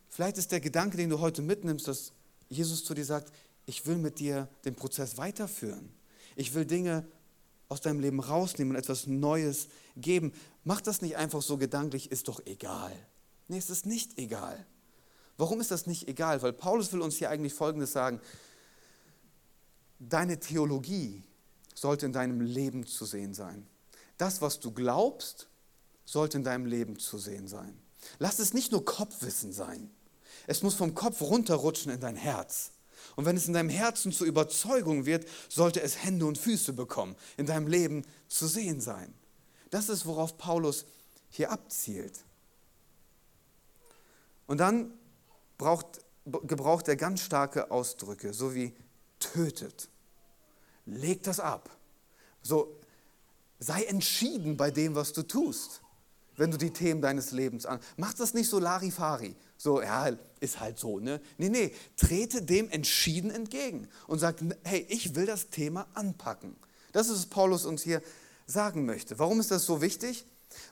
Vielleicht 0.09 0.39
ist 0.39 0.53
der 0.53 0.61
Gedanke, 0.61 0.97
den 0.97 1.11
du 1.11 1.21
heute 1.21 1.43
mitnimmst, 1.43 1.87
dass 1.89 2.13
Jesus 2.49 2.85
zu 2.85 2.95
dir 2.95 3.05
sagt, 3.05 3.33
ich 3.67 3.87
will 3.87 3.97
mit 3.97 4.19
dir 4.19 4.49
den 4.65 4.75
Prozess 4.75 5.19
weiterführen. 5.19 5.93
Ich 6.37 6.55
will 6.55 6.65
Dinge 6.65 7.07
aus 7.69 7.81
deinem 7.81 8.01
Leben 8.01 8.21
rausnehmen 8.21 8.75
und 8.75 8.79
etwas 8.83 9.07
Neues 9.07 9.69
geben. 9.97 10.33
Mach 10.65 10.81
das 10.81 11.03
nicht 11.03 11.17
einfach 11.17 11.43
so 11.43 11.57
gedanklich, 11.57 12.11
ist 12.11 12.29
doch 12.29 12.45
egal. 12.47 12.93
Nee, 13.49 13.59
es 13.59 13.71
ist 13.71 13.87
nicht 13.87 14.19
egal. 14.19 14.67
Warum 15.37 15.61
ist 15.61 15.71
das 15.71 15.87
nicht 15.87 16.09
egal? 16.09 16.43
Weil 16.43 16.53
Paulus 16.53 16.93
will 16.93 17.01
uns 17.01 17.17
hier 17.17 17.31
eigentlich 17.31 17.55
Folgendes 17.55 17.93
sagen. 17.93 18.21
Deine 20.01 20.41
Theologie 20.41 21.23
sollte 21.75 22.07
in 22.07 22.13
deinem 22.13 22.41
Leben 22.41 22.87
zu 22.87 23.05
sehen 23.05 23.35
sein. 23.35 23.67
Das, 24.17 24.41
was 24.41 24.59
du 24.59 24.73
glaubst, 24.73 25.49
sollte 26.05 26.39
in 26.39 26.45
deinem 26.45 26.67
Leben 26.67 26.99
zu 26.99 27.19
sehen 27.19 27.47
sein. 27.47 27.79
Lass 28.19 28.39
es 28.39 28.55
nicht 28.55 28.73
nur 28.73 28.85
Kopfwissen 28.85 29.53
sein. 29.53 29.91
Es 30.47 30.63
muss 30.63 30.75
vom 30.75 30.95
Kopf 30.95 31.21
runterrutschen 31.21 31.93
in 31.93 32.01
dein 32.01 32.17
Herz. 32.17 32.73
Und 33.17 33.25
wenn 33.27 33.37
es 33.37 33.47
in 33.47 33.55
deinem 33.55 33.69
Herzen 33.69 34.11
zur 34.11 34.27
Überzeugung 34.27 35.07
wird, 35.07 35.27
sollte 35.49 35.83
es 35.83 36.03
Hände 36.03 36.27
und 36.27 36.39
Füße 36.39 36.73
bekommen, 36.73 37.15
in 37.37 37.47
deinem 37.47 37.67
Leben 37.67 38.05
zu 38.29 38.47
sehen 38.47 38.81
sein. 38.81 39.15
Das 39.71 39.89
ist, 39.89 40.07
worauf 40.07 40.37
Paulus 40.39 40.87
hier 41.29 41.51
abzielt. 41.51 42.25
Und 44.47 44.59
dann 44.59 44.93
braucht, 45.59 46.01
gebraucht 46.25 46.89
er 46.89 46.97
ganz 46.97 47.21
starke 47.21 47.71
Ausdrücke, 47.71 48.33
so 48.33 48.55
wie 48.55 48.75
tötet. 49.21 49.89
Leg 50.87 51.23
das 51.23 51.39
ab. 51.39 51.71
So, 52.43 52.77
sei 53.61 53.85
entschieden 53.85 54.57
bei 54.57 54.71
dem, 54.71 54.95
was 54.95 55.13
du 55.13 55.23
tust, 55.23 55.83
wenn 56.37 56.51
du 56.51 56.57
die 56.57 56.73
Themen 56.73 57.01
deines 57.01 57.31
Lebens 57.31 57.67
an. 57.67 57.79
Mach 57.97 58.15
das 58.15 58.35
nicht 58.35 58.49
so 58.49 58.59
Larifari. 58.59 59.37
So, 59.57 59.83
ja, 59.83 60.11
ist 60.41 60.59
halt 60.59 60.79
so, 60.79 60.99
ne? 60.99 61.21
Nee, 61.37 61.51
nee, 61.51 61.75
trete 61.97 62.43
dem 62.43 62.69
entschieden 62.71 63.31
entgegen 63.31 63.89
und 64.07 64.19
sag, 64.19 64.37
hey, 64.65 64.87
ich 64.89 65.15
will 65.15 65.27
das 65.27 65.51
Thema 65.51 65.87
anpacken. 65.95 66.57
Das 66.93 67.09
ist, 67.09 67.19
was 67.19 67.27
Paulus 67.27 67.67
uns 67.67 67.83
hier 67.83 68.03
sagen 68.47 68.87
möchte. 68.87 69.19
Warum 69.19 69.39
ist 69.39 69.51
das 69.51 69.67
so 69.67 69.81
wichtig? 69.83 70.25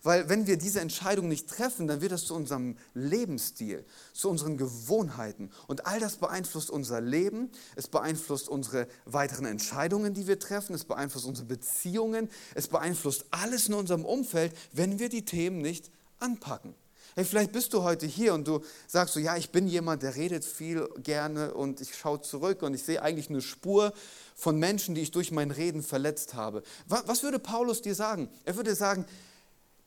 Weil 0.03 0.29
wenn 0.29 0.47
wir 0.47 0.57
diese 0.57 0.81
Entscheidung 0.81 1.29
nicht 1.29 1.49
treffen, 1.49 1.87
dann 1.87 2.01
wird 2.01 2.13
das 2.13 2.25
zu 2.25 2.35
unserem 2.35 2.77
Lebensstil, 2.95 3.85
zu 4.13 4.29
unseren 4.29 4.57
Gewohnheiten. 4.57 5.51
Und 5.67 5.87
all 5.87 6.01
das 6.01 6.17
beeinflusst 6.17 6.71
unser 6.71 7.01
Leben, 7.01 7.51
es 7.77 7.89
beeinflusst 7.89 8.49
unsere 8.49 8.89
weiteren 9.05 9.47
Entscheidungen, 9.47 10.15
die 10.15 10.27
wir 10.27 10.39
treffen, 10.39 10.75
es 10.75 10.85
beeinflusst 10.85 11.27
unsere 11.27 11.47
Beziehungen, 11.47 12.29
es 12.55 12.69
beeinflusst 12.69 13.27
alles 13.31 13.69
in 13.69 13.75
unserem 13.75 14.05
Umfeld, 14.05 14.55
wenn 14.73 14.99
wir 14.99 15.09
die 15.09 15.25
Themen 15.25 15.59
nicht 15.59 15.91
anpacken. 16.19 16.75
Hey, 17.15 17.25
vielleicht 17.25 17.51
bist 17.51 17.73
du 17.73 17.83
heute 17.83 18.07
hier 18.07 18.33
und 18.33 18.47
du 18.47 18.61
sagst 18.87 19.15
so, 19.15 19.19
ja, 19.19 19.37
ich 19.37 19.51
bin 19.51 19.67
jemand, 19.67 20.05
der 20.05 20.15
redet 20.15 20.45
viel 20.45 20.89
gerne 21.03 21.53
und 21.53 21.81
ich 21.81 21.97
schaue 21.97 22.21
zurück 22.21 22.63
und 22.63 22.75
ich 22.75 22.85
sehe 22.85 23.03
eigentlich 23.03 23.29
eine 23.29 23.43
Spur 23.43 23.93
von 24.37 24.57
Menschen, 24.57 24.95
die 24.95 25.01
ich 25.01 25.11
durch 25.11 25.33
mein 25.33 25.51
Reden 25.51 25.83
verletzt 25.83 26.35
habe. 26.35 26.63
Was 26.87 27.25
würde 27.25 27.41
Paulus 27.41 27.83
dir 27.83 27.97
sagen? 27.97 28.29
Er 28.45 28.55
würde 28.55 28.75
sagen, 28.77 29.05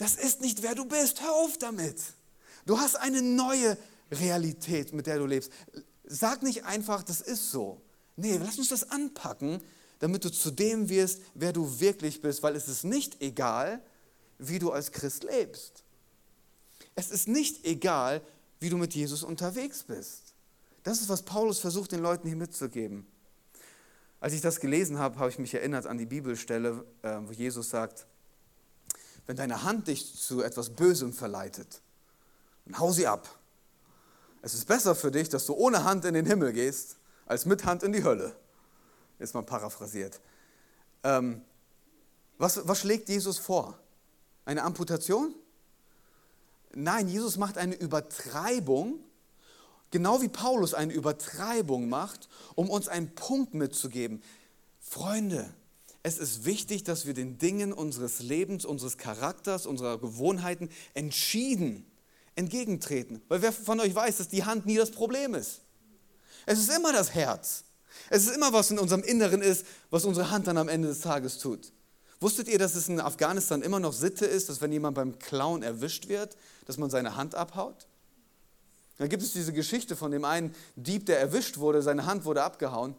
das 0.01 0.15
ist 0.15 0.41
nicht 0.41 0.63
wer 0.63 0.73
du 0.73 0.85
bist. 0.85 1.21
Hör 1.21 1.31
auf 1.31 1.59
damit. 1.59 2.01
Du 2.65 2.79
hast 2.79 2.95
eine 2.95 3.21
neue 3.21 3.77
Realität, 4.11 4.93
mit 4.93 5.05
der 5.05 5.19
du 5.19 5.27
lebst. 5.27 5.51
Sag 6.05 6.41
nicht 6.41 6.65
einfach, 6.65 7.03
das 7.03 7.21
ist 7.21 7.51
so. 7.51 7.79
Nee, 8.15 8.37
lass 8.37 8.57
uns 8.57 8.69
das 8.69 8.89
anpacken, 8.89 9.61
damit 9.99 10.25
du 10.25 10.31
zu 10.31 10.49
dem 10.49 10.89
wirst, 10.89 11.21
wer 11.35 11.53
du 11.53 11.79
wirklich 11.79 12.19
bist, 12.19 12.41
weil 12.41 12.55
es 12.55 12.67
ist 12.67 12.83
nicht 12.83 13.21
egal, 13.21 13.79
wie 14.39 14.57
du 14.57 14.71
als 14.71 14.91
Christ 14.91 15.23
lebst. 15.23 15.83
Es 16.95 17.11
ist 17.11 17.27
nicht 17.27 17.63
egal, 17.63 18.23
wie 18.59 18.69
du 18.69 18.77
mit 18.77 18.95
Jesus 18.95 19.21
unterwegs 19.21 19.83
bist. 19.83 20.33
Das 20.81 20.99
ist, 20.99 21.09
was 21.09 21.21
Paulus 21.21 21.59
versucht, 21.59 21.91
den 21.91 22.01
Leuten 22.01 22.27
hier 22.27 22.37
mitzugeben. 22.37 23.05
Als 24.19 24.33
ich 24.33 24.41
das 24.41 24.59
gelesen 24.59 24.97
habe, 24.97 25.19
habe 25.19 25.29
ich 25.29 25.37
mich 25.37 25.53
erinnert 25.53 25.85
an 25.85 25.99
die 25.99 26.07
Bibelstelle, 26.07 26.85
äh, 27.03 27.19
wo 27.21 27.33
Jesus 27.33 27.69
sagt, 27.69 28.07
wenn 29.27 29.35
deine 29.35 29.63
Hand 29.63 29.87
dich 29.87 30.15
zu 30.19 30.41
etwas 30.41 30.71
Bösem 30.71 31.13
verleitet, 31.13 31.81
dann 32.65 32.79
hau 32.79 32.91
sie 32.91 33.07
ab. 33.07 33.27
Es 34.41 34.53
ist 34.53 34.65
besser 34.65 34.95
für 34.95 35.11
dich, 35.11 35.29
dass 35.29 35.45
du 35.45 35.53
ohne 35.53 35.83
Hand 35.83 36.05
in 36.05 36.13
den 36.13 36.25
Himmel 36.25 36.53
gehst, 36.53 36.97
als 37.25 37.45
mit 37.45 37.65
Hand 37.65 37.83
in 37.83 37.93
die 37.93 38.03
Hölle. 38.03 38.35
Ist 39.19 39.33
mal 39.33 39.43
paraphrasiert. 39.43 40.19
Ähm, 41.03 41.41
was, 42.37 42.67
was 42.67 42.79
schlägt 42.79 43.07
Jesus 43.07 43.37
vor? 43.37 43.77
Eine 44.45 44.63
Amputation? 44.63 45.35
Nein, 46.73 47.07
Jesus 47.07 47.37
macht 47.37 47.57
eine 47.57 47.75
Übertreibung, 47.75 48.99
genau 49.91 50.21
wie 50.21 50.29
Paulus 50.29 50.73
eine 50.73 50.93
Übertreibung 50.93 51.89
macht, 51.89 52.29
um 52.55 52.69
uns 52.69 52.87
einen 52.87 53.13
Punkt 53.13 53.53
mitzugeben. 53.53 54.23
Freunde, 54.79 55.53
es 56.03 56.17
ist 56.17 56.45
wichtig, 56.45 56.83
dass 56.83 57.05
wir 57.05 57.13
den 57.13 57.37
Dingen 57.37 57.73
unseres 57.73 58.19
Lebens, 58.21 58.65
unseres 58.65 58.97
Charakters, 58.97 59.65
unserer 59.65 59.99
Gewohnheiten 59.99 60.69
entschieden 60.93 61.85
entgegentreten. 62.35 63.21
Weil 63.27 63.41
wer 63.41 63.51
von 63.51 63.79
euch 63.79 63.93
weiß, 63.93 64.17
dass 64.17 64.29
die 64.29 64.43
Hand 64.43 64.65
nie 64.65 64.77
das 64.77 64.91
Problem 64.91 65.35
ist. 65.35 65.61
Es 66.45 66.59
ist 66.59 66.75
immer 66.75 66.91
das 66.91 67.13
Herz. 67.13 67.63
Es 68.09 68.25
ist 68.25 68.35
immer, 68.35 68.53
was 68.53 68.71
in 68.71 68.79
unserem 68.79 69.03
Inneren 69.03 69.41
ist, 69.41 69.65
was 69.89 70.05
unsere 70.05 70.31
Hand 70.31 70.47
dann 70.47 70.57
am 70.57 70.69
Ende 70.69 70.87
des 70.87 71.01
Tages 71.01 71.37
tut. 71.37 71.71
Wusstet 72.19 72.47
ihr, 72.47 72.59
dass 72.59 72.75
es 72.75 72.87
in 72.87 72.99
Afghanistan 72.99 73.61
immer 73.61 73.79
noch 73.79 73.93
Sitte 73.93 74.25
ist, 74.25 74.49
dass 74.49 74.61
wenn 74.61 74.71
jemand 74.71 74.95
beim 74.95 75.19
Klauen 75.19 75.63
erwischt 75.63 76.07
wird, 76.07 76.37
dass 76.65 76.77
man 76.77 76.89
seine 76.89 77.15
Hand 77.15 77.35
abhaut? 77.35 77.87
Dann 78.97 79.09
gibt 79.09 79.23
es 79.23 79.33
diese 79.33 79.53
Geschichte 79.53 79.95
von 79.95 80.11
dem 80.11 80.25
einen 80.25 80.53
Dieb, 80.75 81.07
der 81.07 81.19
erwischt 81.19 81.57
wurde, 81.57 81.81
seine 81.81 82.05
Hand 82.05 82.23
wurde 82.23 82.43
abgehauen. 82.43 82.95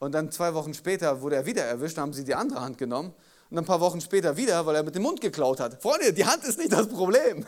Und 0.00 0.12
dann 0.12 0.32
zwei 0.32 0.54
Wochen 0.54 0.74
später 0.74 1.20
wurde 1.20 1.36
er 1.36 1.46
wieder 1.46 1.62
erwischt, 1.62 1.98
haben 1.98 2.14
sie 2.14 2.24
die 2.24 2.34
andere 2.34 2.62
Hand 2.62 2.78
genommen. 2.78 3.12
Und 3.50 3.58
ein 3.58 3.64
paar 3.66 3.80
Wochen 3.80 4.00
später 4.00 4.36
wieder, 4.36 4.64
weil 4.64 4.76
er 4.76 4.82
mit 4.82 4.94
dem 4.94 5.02
Mund 5.02 5.20
geklaut 5.20 5.60
hat. 5.60 5.80
Freunde, 5.82 6.12
die 6.12 6.24
Hand 6.24 6.42
ist 6.44 6.58
nicht 6.58 6.72
das 6.72 6.88
Problem. 6.88 7.44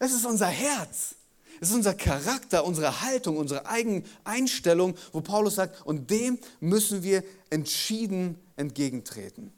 Es 0.00 0.12
ist 0.12 0.26
unser 0.26 0.48
Herz. 0.48 1.14
Es 1.60 1.68
ist 1.68 1.76
unser 1.76 1.94
Charakter, 1.94 2.64
unsere 2.64 3.02
Haltung, 3.02 3.36
unsere 3.36 3.66
eigene 3.66 4.02
Einstellung, 4.24 4.96
wo 5.12 5.20
Paulus 5.20 5.54
sagt, 5.54 5.86
und 5.86 6.10
dem 6.10 6.38
müssen 6.58 7.04
wir 7.04 7.22
entschieden 7.50 8.36
entgegentreten. 8.56 9.52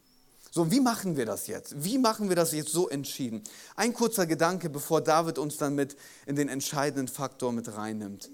So, 0.51 0.71
wie 0.71 0.81
machen 0.81 1.17
wir 1.17 1.25
das 1.25 1.47
jetzt? 1.47 1.83
Wie 1.83 1.97
machen 1.97 2.29
wir 2.29 2.37
das 2.37 2.53
jetzt 2.53 2.71
so 2.71 2.89
entschieden? 2.89 3.43
Ein 3.75 3.95
kurzer 3.95 4.27
Gedanke, 4.27 4.69
bevor 4.69 5.01
David 5.01 5.39
uns 5.39 5.57
dann 5.57 5.75
mit 5.75 5.97
in 6.27 6.37
den 6.37 6.49
entscheidenden 6.49 7.09
Faktor 7.09 7.53
mit 7.53 7.75
reinnimmt. 7.75 8.31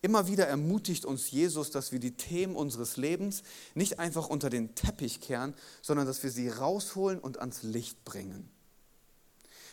Immer 0.00 0.28
wieder 0.28 0.46
ermutigt 0.46 1.04
uns 1.04 1.30
Jesus, 1.30 1.70
dass 1.70 1.90
wir 1.90 1.98
die 1.98 2.16
Themen 2.16 2.54
unseres 2.54 2.96
Lebens 2.96 3.42
nicht 3.74 3.98
einfach 3.98 4.28
unter 4.28 4.48
den 4.48 4.74
Teppich 4.76 5.20
kehren, 5.20 5.54
sondern 5.82 6.06
dass 6.06 6.22
wir 6.22 6.30
sie 6.30 6.48
rausholen 6.48 7.18
und 7.18 7.40
ans 7.40 7.64
Licht 7.64 8.04
bringen. 8.04 8.48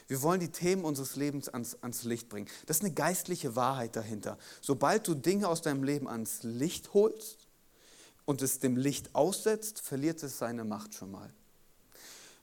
Wir 0.07 0.21
wollen 0.21 0.39
die 0.39 0.51
Themen 0.51 0.83
unseres 0.83 1.15
Lebens 1.15 1.49
ans, 1.49 1.77
ans 1.81 2.03
Licht 2.03 2.29
bringen. 2.29 2.47
Das 2.65 2.77
ist 2.77 2.83
eine 2.83 2.93
geistliche 2.93 3.55
Wahrheit 3.55 3.95
dahinter. 3.95 4.37
Sobald 4.61 5.07
du 5.07 5.15
Dinge 5.15 5.47
aus 5.47 5.61
deinem 5.61 5.83
Leben 5.83 6.07
ans 6.07 6.43
Licht 6.43 6.93
holst 6.93 7.47
und 8.25 8.41
es 8.41 8.59
dem 8.59 8.77
Licht 8.77 9.13
aussetzt, 9.13 9.81
verliert 9.81 10.21
es 10.23 10.37
seine 10.37 10.63
Macht 10.63 10.93
schon 10.95 11.11
mal. 11.11 11.33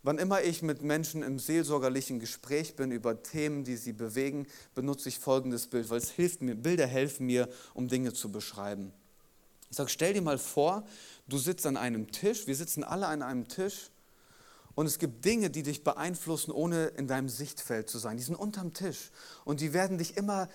Wann 0.04 0.18
immer 0.18 0.42
ich 0.42 0.62
mit 0.62 0.82
Menschen 0.82 1.22
im 1.22 1.38
seelsorgerlichen 1.38 2.18
Gespräch 2.18 2.74
bin 2.74 2.90
über 2.90 3.22
Themen, 3.22 3.62
die 3.62 3.76
sie 3.76 3.92
bewegen, 3.92 4.48
benutze 4.74 5.08
ich 5.08 5.18
folgendes 5.18 5.68
Bild, 5.68 5.90
weil 5.90 5.98
es 5.98 6.10
hilft 6.10 6.42
mir, 6.42 6.56
Bilder 6.56 6.86
helfen 6.88 7.26
mir, 7.26 7.48
um 7.72 7.86
Dinge 7.86 8.12
zu 8.12 8.32
beschreiben. 8.32 8.92
Ich 9.70 9.76
sage, 9.76 9.90
stell 9.90 10.12
dir 10.12 10.22
mal 10.22 10.38
vor, 10.38 10.84
du 11.28 11.38
sitzt 11.38 11.66
an 11.66 11.76
einem 11.76 12.10
Tisch, 12.10 12.48
wir 12.48 12.56
sitzen 12.56 12.82
alle 12.82 13.06
an 13.06 13.22
einem 13.22 13.46
Tisch 13.46 13.90
und 14.74 14.86
es 14.86 14.98
gibt 14.98 15.24
Dinge, 15.24 15.50
die 15.50 15.62
dich 15.62 15.84
beeinflussen, 15.84 16.50
ohne 16.50 16.86
in 16.88 17.06
deinem 17.06 17.28
Sichtfeld 17.28 17.88
zu 17.88 17.98
sein. 17.98 18.16
Die 18.16 18.22
sind 18.24 18.34
unterm 18.34 18.74
Tisch 18.74 19.12
und 19.44 19.60
die 19.60 19.72
werden 19.72 19.98
dich 19.98 20.16
immer 20.16 20.48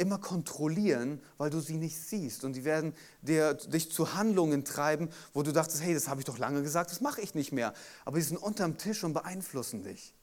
immer 0.00 0.18
kontrollieren, 0.18 1.20
weil 1.36 1.50
du 1.50 1.60
sie 1.60 1.76
nicht 1.76 1.96
siehst. 1.96 2.44
Und 2.44 2.54
die 2.54 2.64
werden 2.64 2.94
dir, 3.22 3.54
dich 3.54 3.92
zu 3.92 4.14
Handlungen 4.14 4.64
treiben, 4.64 5.10
wo 5.32 5.42
du 5.42 5.52
dachtest, 5.52 5.82
hey, 5.82 5.94
das 5.94 6.08
habe 6.08 6.20
ich 6.20 6.24
doch 6.24 6.38
lange 6.38 6.62
gesagt, 6.62 6.90
das 6.90 7.00
mache 7.00 7.20
ich 7.20 7.34
nicht 7.34 7.52
mehr. 7.52 7.74
Aber 8.04 8.18
die 8.18 8.24
sind 8.24 8.38
unterm 8.38 8.78
Tisch 8.78 9.04
und 9.04 9.12
beeinflussen 9.12 9.82
dich. 9.82 10.14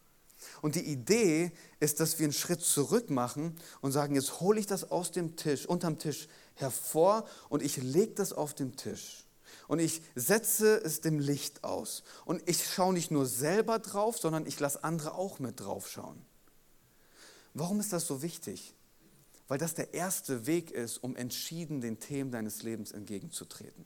Und 0.62 0.76
die 0.76 0.86
Idee 0.86 1.52
ist, 1.80 2.00
dass 2.00 2.20
wir 2.20 2.26
einen 2.26 2.34
Schritt 2.34 2.62
zurück 2.62 3.10
machen 3.10 3.56
und 3.82 3.92
sagen, 3.92 4.16
jetzt 4.16 4.40
hole 4.40 4.60
ich 4.60 4.68
das 4.68 4.92
aus 4.92 5.12
dem 5.12 5.36
Tisch, 5.36 5.66
unterm 5.66 6.00
Tisch 6.00 6.28
hervor 6.56 7.26
und 7.50 7.64
ich 7.64 7.78
lege 7.78 8.14
das 8.14 8.34
auf 8.34 8.54
den 8.54 8.76
Tisch. 8.76 9.26
Und 9.68 9.80
ich 9.80 10.02
setze 10.16 10.78
es 10.78 11.02
dem 11.02 11.20
Licht 11.20 11.64
aus. 11.64 12.04
Und 12.26 12.42
ich 12.48 12.66
schaue 12.66 12.94
nicht 12.94 13.12
nur 13.12 13.26
selber 13.26 13.80
drauf, 13.80 14.18
sondern 14.18 14.46
ich 14.46 14.60
lasse 14.60 14.84
andere 14.84 15.16
auch 15.16 15.40
mit 15.40 15.60
drauf 15.60 15.90
schauen. 15.90 16.26
Warum 17.54 17.80
ist 17.80 17.92
das 17.92 18.06
so 18.06 18.22
wichtig? 18.22 18.76
Weil 19.48 19.58
das 19.58 19.74
der 19.74 19.94
erste 19.94 20.46
Weg 20.46 20.72
ist, 20.72 20.98
um 20.98 21.16
entschieden 21.16 21.82
den 21.82 22.00
Themen 22.00 22.32
deines 22.32 22.64
Lebens 22.64 22.92
entgegenzutreten. 22.92 23.86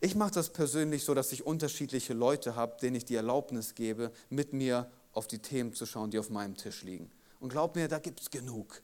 Ich 0.00 0.14
mache 0.16 0.32
das 0.32 0.50
persönlich 0.50 1.04
so, 1.04 1.14
dass 1.14 1.30
ich 1.32 1.46
unterschiedliche 1.46 2.12
Leute 2.12 2.56
habe, 2.56 2.76
denen 2.80 2.96
ich 2.96 3.04
die 3.04 3.14
Erlaubnis 3.14 3.74
gebe, 3.74 4.10
mit 4.30 4.52
mir 4.52 4.90
auf 5.12 5.28
die 5.28 5.38
Themen 5.38 5.74
zu 5.74 5.86
schauen, 5.86 6.10
die 6.10 6.18
auf 6.18 6.28
meinem 6.28 6.56
Tisch 6.56 6.82
liegen. 6.82 7.10
Und 7.38 7.50
glaub 7.50 7.76
mir, 7.76 7.88
da 7.88 7.98
gibt 7.98 8.20
es 8.20 8.30
genug. 8.30 8.82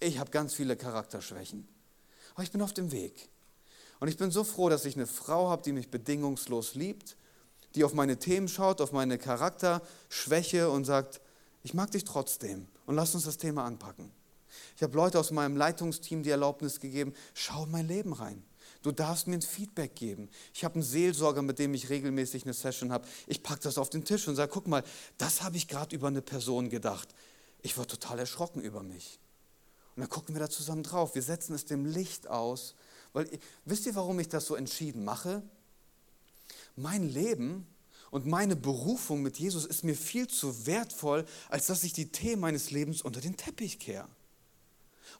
Ich 0.00 0.18
habe 0.18 0.30
ganz 0.30 0.54
viele 0.54 0.76
Charakterschwächen. 0.76 1.68
Aber 2.34 2.42
ich 2.42 2.50
bin 2.50 2.62
auf 2.62 2.72
dem 2.72 2.90
Weg. 2.90 3.28
Und 4.00 4.08
ich 4.08 4.16
bin 4.16 4.30
so 4.30 4.44
froh, 4.44 4.68
dass 4.68 4.84
ich 4.86 4.96
eine 4.96 5.06
Frau 5.06 5.50
habe, 5.50 5.62
die 5.62 5.72
mich 5.72 5.90
bedingungslos 5.90 6.74
liebt, 6.74 7.16
die 7.74 7.84
auf 7.84 7.94
meine 7.94 8.18
Themen 8.18 8.48
schaut, 8.48 8.80
auf 8.80 8.92
meine 8.92 9.18
Charakterschwäche 9.18 10.70
und 10.70 10.84
sagt, 10.84 11.20
ich 11.62 11.74
mag 11.74 11.90
dich 11.90 12.04
trotzdem 12.04 12.66
und 12.86 12.96
lass 12.96 13.14
uns 13.14 13.24
das 13.24 13.36
Thema 13.36 13.64
anpacken. 13.64 14.10
Ich 14.76 14.82
habe 14.82 14.96
Leute 14.96 15.18
aus 15.18 15.30
meinem 15.30 15.56
Leitungsteam 15.56 16.22
die 16.22 16.30
Erlaubnis 16.30 16.80
gegeben, 16.80 17.14
schau 17.34 17.64
in 17.64 17.70
mein 17.70 17.88
Leben 17.88 18.12
rein. 18.12 18.42
Du 18.82 18.92
darfst 18.92 19.26
mir 19.26 19.34
ein 19.34 19.42
Feedback 19.42 19.94
geben. 19.94 20.30
Ich 20.54 20.64
habe 20.64 20.76
einen 20.76 20.82
Seelsorger, 20.82 21.42
mit 21.42 21.58
dem 21.58 21.74
ich 21.74 21.90
regelmäßig 21.90 22.44
eine 22.44 22.54
Session 22.54 22.92
habe. 22.92 23.06
Ich 23.26 23.42
packe 23.42 23.60
das 23.62 23.76
auf 23.76 23.90
den 23.90 24.04
Tisch 24.04 24.26
und 24.26 24.36
sage, 24.36 24.50
guck 24.52 24.66
mal, 24.66 24.82
das 25.18 25.42
habe 25.42 25.56
ich 25.56 25.68
gerade 25.68 25.94
über 25.94 26.08
eine 26.08 26.22
Person 26.22 26.70
gedacht. 26.70 27.08
Ich 27.60 27.76
war 27.76 27.86
total 27.86 28.18
erschrocken 28.18 28.62
über 28.62 28.82
mich. 28.82 29.18
Und 29.96 30.00
dann 30.00 30.08
gucken 30.08 30.34
wir 30.34 30.40
da 30.40 30.48
zusammen 30.48 30.82
drauf. 30.82 31.14
Wir 31.14 31.22
setzen 31.22 31.54
es 31.54 31.66
dem 31.66 31.84
Licht 31.84 32.28
aus. 32.28 32.74
Weil, 33.12 33.28
wisst 33.66 33.84
ihr, 33.84 33.94
warum 33.96 34.18
ich 34.18 34.28
das 34.28 34.46
so 34.46 34.54
entschieden 34.54 35.04
mache? 35.04 35.42
Mein 36.74 37.06
Leben 37.06 37.66
und 38.10 38.24
meine 38.24 38.56
Berufung 38.56 39.20
mit 39.20 39.38
Jesus 39.38 39.66
ist 39.66 39.84
mir 39.84 39.94
viel 39.94 40.26
zu 40.26 40.66
wertvoll, 40.66 41.26
als 41.50 41.66
dass 41.66 41.84
ich 41.84 41.92
die 41.92 42.10
Themen 42.10 42.40
meines 42.40 42.70
Lebens 42.70 43.02
unter 43.02 43.20
den 43.20 43.36
Teppich 43.36 43.78
kehre. 43.78 44.08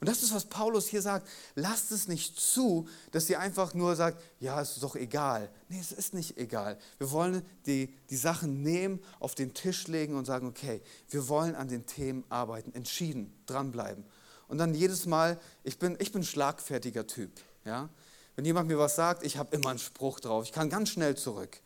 Und 0.01 0.09
das 0.09 0.23
ist, 0.23 0.33
was 0.33 0.45
Paulus 0.45 0.87
hier 0.87 1.03
sagt. 1.03 1.29
Lasst 1.53 1.91
es 1.91 2.07
nicht 2.07 2.39
zu, 2.39 2.87
dass 3.11 3.29
ihr 3.29 3.39
einfach 3.39 3.75
nur 3.75 3.95
sagt, 3.95 4.19
ja, 4.39 4.59
es 4.59 4.71
ist 4.71 4.83
doch 4.83 4.95
egal. 4.95 5.47
Nee, 5.69 5.79
es 5.79 5.91
ist 5.91 6.15
nicht 6.15 6.39
egal. 6.39 6.79
Wir 6.97 7.11
wollen 7.11 7.45
die, 7.67 7.93
die 8.09 8.15
Sachen 8.17 8.63
nehmen, 8.63 8.99
auf 9.19 9.35
den 9.35 9.53
Tisch 9.53 9.87
legen 9.87 10.15
und 10.15 10.25
sagen, 10.25 10.47
okay, 10.47 10.81
wir 11.09 11.27
wollen 11.29 11.53
an 11.53 11.67
den 11.67 11.85
Themen 11.85 12.23
arbeiten, 12.29 12.73
entschieden, 12.73 13.31
dranbleiben. 13.45 14.03
Und 14.47 14.57
dann 14.57 14.73
jedes 14.73 15.05
Mal, 15.05 15.39
ich 15.63 15.77
bin, 15.77 15.95
ich 15.99 16.11
bin 16.11 16.21
ein 16.21 16.25
schlagfertiger 16.25 17.05
Typ. 17.05 17.29
Ja? 17.63 17.87
Wenn 18.35 18.45
jemand 18.45 18.69
mir 18.69 18.79
was 18.79 18.95
sagt, 18.95 19.23
ich 19.23 19.37
habe 19.37 19.55
immer 19.55 19.69
einen 19.69 19.77
Spruch 19.77 20.19
drauf. 20.19 20.45
Ich 20.45 20.51
kann 20.51 20.71
ganz 20.71 20.89
schnell 20.89 21.15
zurück. 21.15 21.61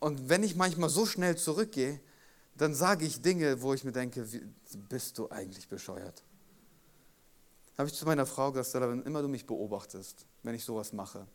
Und 0.00 0.28
wenn 0.28 0.42
ich 0.42 0.56
manchmal 0.56 0.90
so 0.90 1.06
schnell 1.06 1.36
zurückgehe, 1.36 2.00
dann 2.56 2.74
sage 2.74 3.06
ich 3.06 3.22
Dinge, 3.22 3.62
wo 3.62 3.72
ich 3.72 3.84
mir 3.84 3.92
denke, 3.92 4.32
wie, 4.32 4.42
bist 4.88 5.16
du 5.16 5.30
eigentlich 5.30 5.68
bescheuert? 5.68 6.24
Habe 7.78 7.88
ich 7.88 7.94
zu 7.94 8.04
meiner 8.04 8.26
Frau 8.26 8.52
gesagt, 8.52 8.84
wenn 8.86 9.02
immer 9.02 9.22
du 9.22 9.28
mich 9.28 9.46
beobachtest, 9.46 10.26
wenn 10.42 10.54
ich 10.54 10.64
sowas 10.64 10.92
mache, 10.92 11.26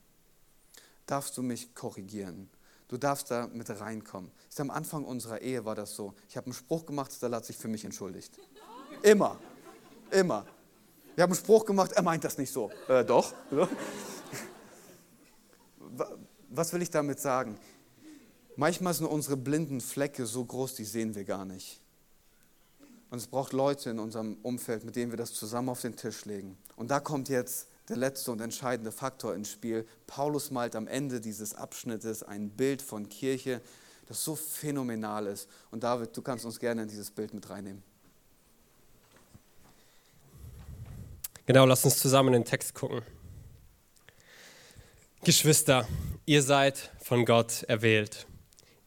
darfst 1.06 1.38
du 1.38 1.42
mich 1.42 1.74
korrigieren. 1.74 2.50
Du 2.88 2.98
darfst 2.98 3.32
da 3.32 3.48
mit 3.48 3.70
reinkommen. 3.70 4.32
Ist 4.48 4.60
am 4.60 4.70
Anfang 4.70 5.04
unserer 5.04 5.42
Ehe 5.42 5.66
war 5.66 5.76
das 5.76 5.96
so. 5.96 6.14
Ich 6.30 6.38
habe 6.38 6.46
einen 6.46 6.54
Spruch 6.54 6.86
gemacht, 6.86 7.12
Stella 7.12 7.38
hat 7.38 7.46
sich 7.46 7.58
für 7.58 7.68
mich 7.68 7.84
entschuldigt. 7.84 8.40
Immer. 9.02 9.38
Immer. 10.12 10.46
Wir 11.16 11.24
haben 11.24 11.32
einen 11.32 11.40
Spruch 11.40 11.66
gemacht, 11.66 11.92
er 11.94 12.04
meint 12.04 12.24
das 12.24 12.38
nicht 12.38 12.52
so. 12.52 12.72
Äh, 12.88 13.04
doch. 13.04 13.34
Was 16.50 16.72
will 16.72 16.82
ich 16.82 16.92
damit 16.92 17.20
sagen? 17.20 17.58
Manchmal 18.56 18.94
sind 18.94 19.08
unsere 19.08 19.36
blinden 19.36 19.82
Flecke 19.82 20.26
so 20.26 20.46
groß, 20.46 20.76
die 20.76 20.86
sehen 20.86 21.14
wir 21.14 21.26
gar 21.26 21.44
nicht. 21.44 21.82
Und 23.10 23.20
es 23.20 23.28
braucht 23.28 23.54
Leute 23.54 23.90
in 23.90 24.00
unserem 24.00 24.38
Umfeld, 24.44 24.84
mit 24.84 24.96
denen 24.96 25.12
wir 25.12 25.18
das 25.18 25.34
zusammen 25.34 25.70
auf 25.70 25.82
den 25.82 25.96
Tisch 25.96 26.26
legen. 26.26 26.58
Und 26.76 26.92
da 26.92 27.00
kommt 27.00 27.30
jetzt 27.30 27.70
der 27.88 27.96
letzte 27.96 28.32
und 28.32 28.42
entscheidende 28.42 28.92
Faktor 28.92 29.34
ins 29.34 29.50
Spiel. 29.50 29.88
Paulus 30.08 30.52
malt 30.52 30.76
am 30.76 30.88
Ende 30.88 31.22
dieses 31.22 31.54
Abschnittes 31.54 32.24
ein 32.24 32.50
Bild 32.50 32.82
von 32.82 33.08
Kirche, 33.08 33.62
das 34.08 34.24
so 34.24 34.36
phänomenal 34.36 35.28
ist. 35.28 35.50
Und 35.72 35.84
David, 35.84 36.16
du 36.16 36.22
kannst 36.22 36.46
uns 36.46 36.60
gerne 36.60 36.84
in 36.84 36.88
dieses 36.90 37.12
Bild 37.12 37.34
mit 37.34 37.50
reinnehmen. 37.50 37.84
Genau, 41.46 41.66
lass 41.66 41.86
uns 41.86 41.98
zusammen 41.98 42.34
in 42.34 42.42
den 42.42 42.46
Text 42.46 42.74
gucken. 42.74 43.02
Geschwister, 45.24 45.88
ihr 46.26 46.44
seid 46.44 46.92
von 47.00 47.26
Gott 47.26 47.64
erwählt. 47.64 48.28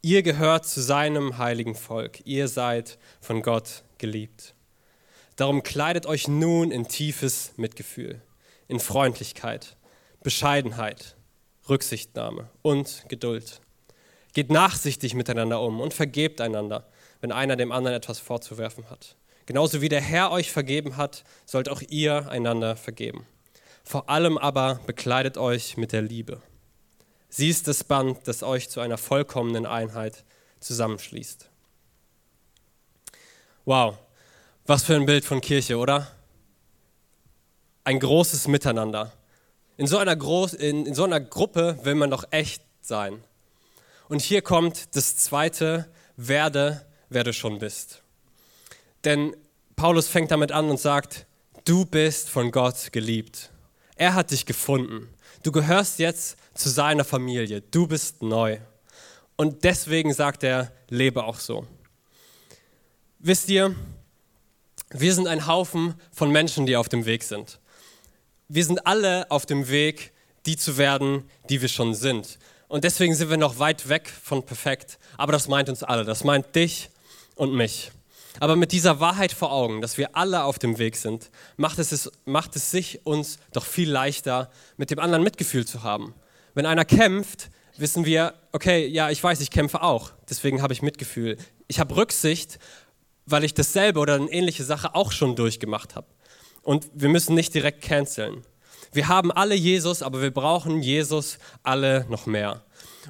Ihr 0.03 0.23
gehört 0.23 0.65
zu 0.65 0.81
seinem 0.81 1.37
heiligen 1.37 1.75
Volk. 1.75 2.23
Ihr 2.25 2.49
seid 2.49 2.99
von 3.21 3.43
Gott 3.43 3.83
geliebt. 3.99 4.55
Darum 5.37 5.63
kleidet 5.63 6.07
euch 6.07 6.27
nun 6.27 6.71
in 6.71 6.89
tiefes 6.89 7.53
Mitgefühl, 7.59 8.23
in 8.67 8.81
Freundlichkeit, 8.81 9.77
Bescheidenheit, 10.23 11.17
Rücksichtnahme 11.69 12.49
und 12.63 13.05
Geduld. 13.09 13.61
Geht 14.33 14.51
nachsichtig 14.51 15.13
miteinander 15.13 15.61
um 15.61 15.83
und 15.83 15.93
vergebt 15.93 16.41
einander, 16.41 16.89
wenn 17.21 17.31
einer 17.31 17.57
dem 17.57 17.71
anderen 17.71 17.97
etwas 17.99 18.21
vorzuwerfen 18.21 18.89
hat. 18.89 19.17
Genauso 19.45 19.83
wie 19.83 19.91
der 19.91 20.01
Herr 20.01 20.31
euch 20.31 20.51
vergeben 20.51 20.97
hat, 20.97 21.25
sollt 21.45 21.69
auch 21.69 21.83
ihr 21.83 22.27
einander 22.31 22.75
vergeben. 22.75 23.27
Vor 23.85 24.09
allem 24.09 24.39
aber 24.39 24.81
bekleidet 24.87 25.37
euch 25.37 25.77
mit 25.77 25.93
der 25.93 26.01
Liebe. 26.01 26.41
Sie 27.31 27.49
ist 27.49 27.69
das 27.69 27.85
Band, 27.85 28.19
das 28.27 28.43
euch 28.43 28.69
zu 28.69 28.81
einer 28.81 28.99
vollkommenen 28.99 29.64
Einheit 29.64 30.25
zusammenschließt. 30.59 31.49
Wow, 33.64 33.97
was 34.66 34.83
für 34.83 34.97
ein 34.97 35.07
Bild 35.07 35.25
von 35.25 35.40
Kirche, 35.40 35.79
oder? 35.79 36.11
Ein 37.85 38.01
großes 38.01 38.49
Miteinander. 38.49 39.12
In 39.77 39.87
so 39.87 39.99
einer, 39.99 40.16
Groß 40.16 40.55
in, 40.55 40.87
in 40.87 40.95
so 40.95 41.05
einer 41.05 41.21
Gruppe 41.21 41.79
will 41.85 41.95
man 41.95 42.11
doch 42.11 42.25
echt 42.33 42.62
sein. 42.81 43.23
Und 44.09 44.21
hier 44.21 44.43
kommt 44.43 44.97
das 44.97 45.16
zweite, 45.16 45.88
werde, 46.16 46.85
wer 47.09 47.25
du 47.25 47.33
schon 47.33 47.61
bist. 47.61 48.03
Denn 49.05 49.35
Paulus 49.77 50.09
fängt 50.09 50.33
damit 50.33 50.53
an 50.53 50.69
und 50.69 50.79
sagt, 50.79 51.27
du 51.64 51.87
bist 51.87 52.29
von 52.29 52.51
Gott 52.51 52.93
geliebt. 52.93 53.51
Er 53.97 54.14
hat 54.14 54.33
dich 54.33 54.47
gefunden. 54.47 55.09
Du 55.42 55.53
gehörst 55.53 55.98
jetzt 55.98 56.37
zu 56.55 56.68
seiner 56.68 57.05
Familie. 57.05 57.62
Du 57.62 57.87
bist 57.87 58.22
neu. 58.22 58.59
Und 59.37 59.64
deswegen 59.64 60.12
sagt 60.12 60.44
er, 60.44 60.70
lebe 60.88 61.24
auch 61.24 61.38
so. 61.38 61.66
Wisst 63.18 63.48
ihr, 63.48 63.74
wir 64.90 65.14
sind 65.14 65.26
ein 65.26 65.46
Haufen 65.46 65.94
von 66.12 66.31
Menschen, 66.31 66.66
die 66.66 66.76
auf 66.76 66.88
dem 66.88 67.07
Weg 67.07 67.22
sind. 67.22 67.59
Wir 68.48 68.64
sind 68.64 68.87
alle 68.87 69.31
auf 69.31 69.46
dem 69.46 69.68
Weg, 69.68 70.12
die 70.46 70.57
zu 70.57 70.76
werden, 70.76 71.31
die 71.48 71.62
wir 71.62 71.68
schon 71.68 71.94
sind. 71.94 72.38
Und 72.68 72.85
deswegen 72.85 73.14
sind 73.14 73.31
wir 73.31 73.37
noch 73.37 73.59
weit 73.59 73.88
weg 73.88 74.09
von 74.09 74.44
perfekt. 74.44 74.98
Aber 75.16 75.33
das 75.33 75.48
meint 75.48 75.68
uns 75.68 75.83
alle. 75.83 76.05
Das 76.05 76.24
meint 76.24 76.55
dich 76.55 76.90
und 77.35 77.55
mich. 77.55 77.92
Aber 78.38 78.57
mit 78.57 78.73
dieser 78.73 79.01
Wahrheit 79.01 79.33
vor 79.33 79.53
Augen, 79.53 79.81
dass 79.81 79.99
wir 79.99 80.16
alle 80.16 80.45
auf 80.45 80.59
dem 80.59 80.79
Weg 80.79 80.97
sind, 80.97 81.31
macht 81.57 81.79
es, 81.79 82.11
macht 82.25 82.55
es 82.57 82.71
sich 82.71 83.05
uns 83.05 83.38
doch 83.53 83.64
viel 83.64 83.90
leichter, 83.90 84.51
mit 84.77 84.90
dem 84.90 84.99
anderen 84.99 85.25
Mitgefühl 85.25 85.66
zu 85.66 85.83
haben. 85.83 86.14
Wenn 86.55 86.66
einer 86.66 86.85
kämpft, 86.85 87.51
wissen 87.77 88.05
wir, 88.05 88.35
okay, 88.53 88.87
ja, 88.87 89.11
ich 89.11 89.23
weiß, 89.23 89.40
ich 89.40 89.51
kämpfe 89.51 89.83
auch. 89.83 90.12
Deswegen 90.29 90.62
habe 90.62 90.73
ich 90.73 90.83
Mitgefühl. 90.83 91.37
Ich 91.66 91.81
habe 91.81 91.97
Rücksicht, 91.97 92.59
weil 93.27 93.45
ich 93.45 93.55
dasselbe 93.55 94.01
oder 94.01 94.14
eine 94.14 94.31
ähnliche 94.31 94.64
Sache 94.64 94.95
auch 94.95 95.12
schon 95.12 95.37
durchgemacht 95.37 95.97
habe. 95.97 96.07
Und 96.62 96.88
wir 96.95 97.09
müssen 97.09 97.35
nicht 97.35 97.55
direkt 97.55 97.83
canceln. 97.83 98.45
Wir 98.93 99.09
haben 99.09 99.31
alle 99.31 99.55
Jesus, 99.55 100.03
aber 100.03 100.21
wir 100.21 100.33
brauchen 100.33 100.83
Jesus 100.83 101.38
alle 101.62 102.07
noch 102.09 102.27
mehr. 102.27 102.62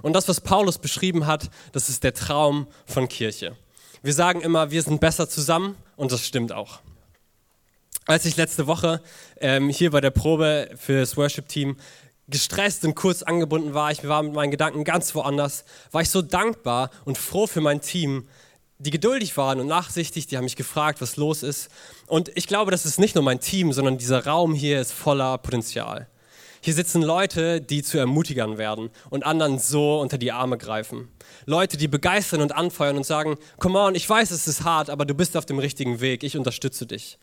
Und 0.03 0.13
das, 0.13 0.29
was 0.29 0.41
Paulus 0.41 0.79
beschrieben 0.79 1.27
hat, 1.27 1.51
das 1.73 1.89
ist 1.89 2.05
der 2.05 2.15
Traum 2.15 2.69
von 2.87 3.09
Kirche. 3.09 3.57
Wir 4.03 4.15
sagen 4.15 4.41
immer, 4.41 4.71
wir 4.71 4.83
sind 4.83 4.99
besser 4.99 5.29
zusammen 5.29 5.77
und 5.97 6.11
das 6.11 6.27
stimmt 6.27 6.53
auch. 6.53 6.81
Als 8.07 8.25
ich 8.25 8.37
letzte 8.37 8.67
Woche 8.67 9.03
ähm, 9.41 9.69
hier 9.69 9.91
bei 9.91 10.01
der 10.01 10.11
Probe 10.11 10.71
für 10.77 11.01
das 11.01 11.19
Worship-Team 11.19 11.77
gestresst 12.27 12.85
und 12.87 12.95
kurz 12.95 13.23
angebunden 13.23 13.75
war, 13.75 13.91
ich 13.93 14.07
war 14.09 14.23
mit 14.23 14.33
meinen 14.33 14.51
Gedanken 14.51 14.85
ganz 14.85 15.15
woanders, 15.15 15.65
war 15.91 16.01
ich 16.01 16.09
so 16.09 16.23
dankbar 16.23 16.91
und 17.05 17.19
froh 17.19 17.47
für 17.47 17.61
mein 17.61 17.83
Team, 17.83 18.27
die 18.79 18.91
geduldig 18.91 19.37
waren 19.37 19.61
und 19.61 19.67
nachsichtig, 19.67 20.27
die 20.27 20.39
haben 20.39 20.45
mich 20.45 20.57
gefragt, 20.57 21.03
was 21.03 21.17
los 21.17 21.43
ist. 21.43 21.69
Und 22.07 22.31
ich 22.37 22.47
glaube, 22.47 22.71
das 22.71 22.87
ist 22.87 22.99
nicht 22.99 23.17
nur 23.17 23.25
mein 23.25 23.41
Team, 23.41 23.75
sondern 23.75 23.99
dieser 23.99 24.25
Raum 24.25 24.55
hier 24.55 24.81
ist 24.81 24.93
voller 24.93 25.37
Potenzial. 25.37 26.09
Hier 26.63 26.75
sitzen 26.75 27.01
Leute, 27.01 27.63
die 27.63 27.83
zu 27.83 27.97
Ermutigern 27.97 28.59
werden 28.59 28.91
und 29.09 29.25
anderen 29.25 29.59
so 29.59 29.99
unter 29.99 30.19
die 30.19 30.31
Arme 30.31 30.59
greifen. 30.59 31.09
Leute, 31.47 31.79
die 31.79 31.89
begeistern 31.89 32.43
und 32.43 32.55
anfeuern 32.55 32.99
und 32.99 33.07
sagen, 33.07 33.39
come 33.59 33.79
on, 33.79 33.95
ich 33.95 34.09
weiß, 34.09 34.31
es 34.31 34.47
ist 34.47 34.63
hart, 34.63 34.91
aber 34.91 35.07
du 35.07 35.15
bist 35.15 35.39
auf 35.39 35.47
dem 35.47 35.59
richtigen 35.59 36.01
Weg, 36.01 36.23
ich 36.23 36.37
unterstütze 36.37 36.87
dich. 36.87 37.19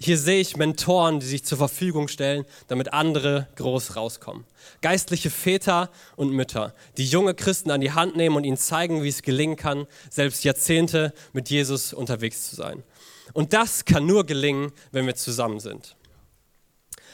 Hier 0.00 0.18
sehe 0.18 0.40
ich 0.40 0.56
Mentoren, 0.56 1.20
die 1.20 1.26
sich 1.26 1.44
zur 1.44 1.58
Verfügung 1.58 2.08
stellen, 2.08 2.44
damit 2.66 2.92
andere 2.92 3.46
groß 3.54 3.94
rauskommen. 3.94 4.46
Geistliche 4.80 5.30
Väter 5.30 5.90
und 6.16 6.32
Mütter, 6.32 6.74
die 6.96 7.06
junge 7.06 7.34
Christen 7.34 7.70
an 7.70 7.80
die 7.80 7.92
Hand 7.92 8.16
nehmen 8.16 8.34
und 8.34 8.42
ihnen 8.42 8.56
zeigen, 8.56 9.04
wie 9.04 9.08
es 9.08 9.22
gelingen 9.22 9.54
kann, 9.54 9.86
selbst 10.10 10.42
Jahrzehnte 10.42 11.14
mit 11.32 11.50
Jesus 11.50 11.92
unterwegs 11.92 12.50
zu 12.50 12.56
sein. 12.56 12.82
Und 13.32 13.52
das 13.52 13.84
kann 13.84 14.04
nur 14.04 14.26
gelingen, 14.26 14.72
wenn 14.90 15.06
wir 15.06 15.14
zusammen 15.14 15.60
sind. 15.60 15.94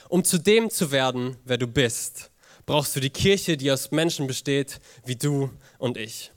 Um 0.09 0.25
zu 0.25 0.39
dem 0.39 0.71
zu 0.71 0.91
werden, 0.91 1.37
wer 1.45 1.59
du 1.59 1.67
bist, 1.67 2.31
brauchst 2.65 2.97
du 2.97 3.01
die 3.01 3.11
Kirche, 3.11 3.57
die 3.57 3.71
aus 3.71 3.91
Menschen 3.91 4.27
besteht, 4.27 4.81
wie 5.05 5.17
du 5.17 5.51
und 5.79 5.97
ich. 5.97 6.33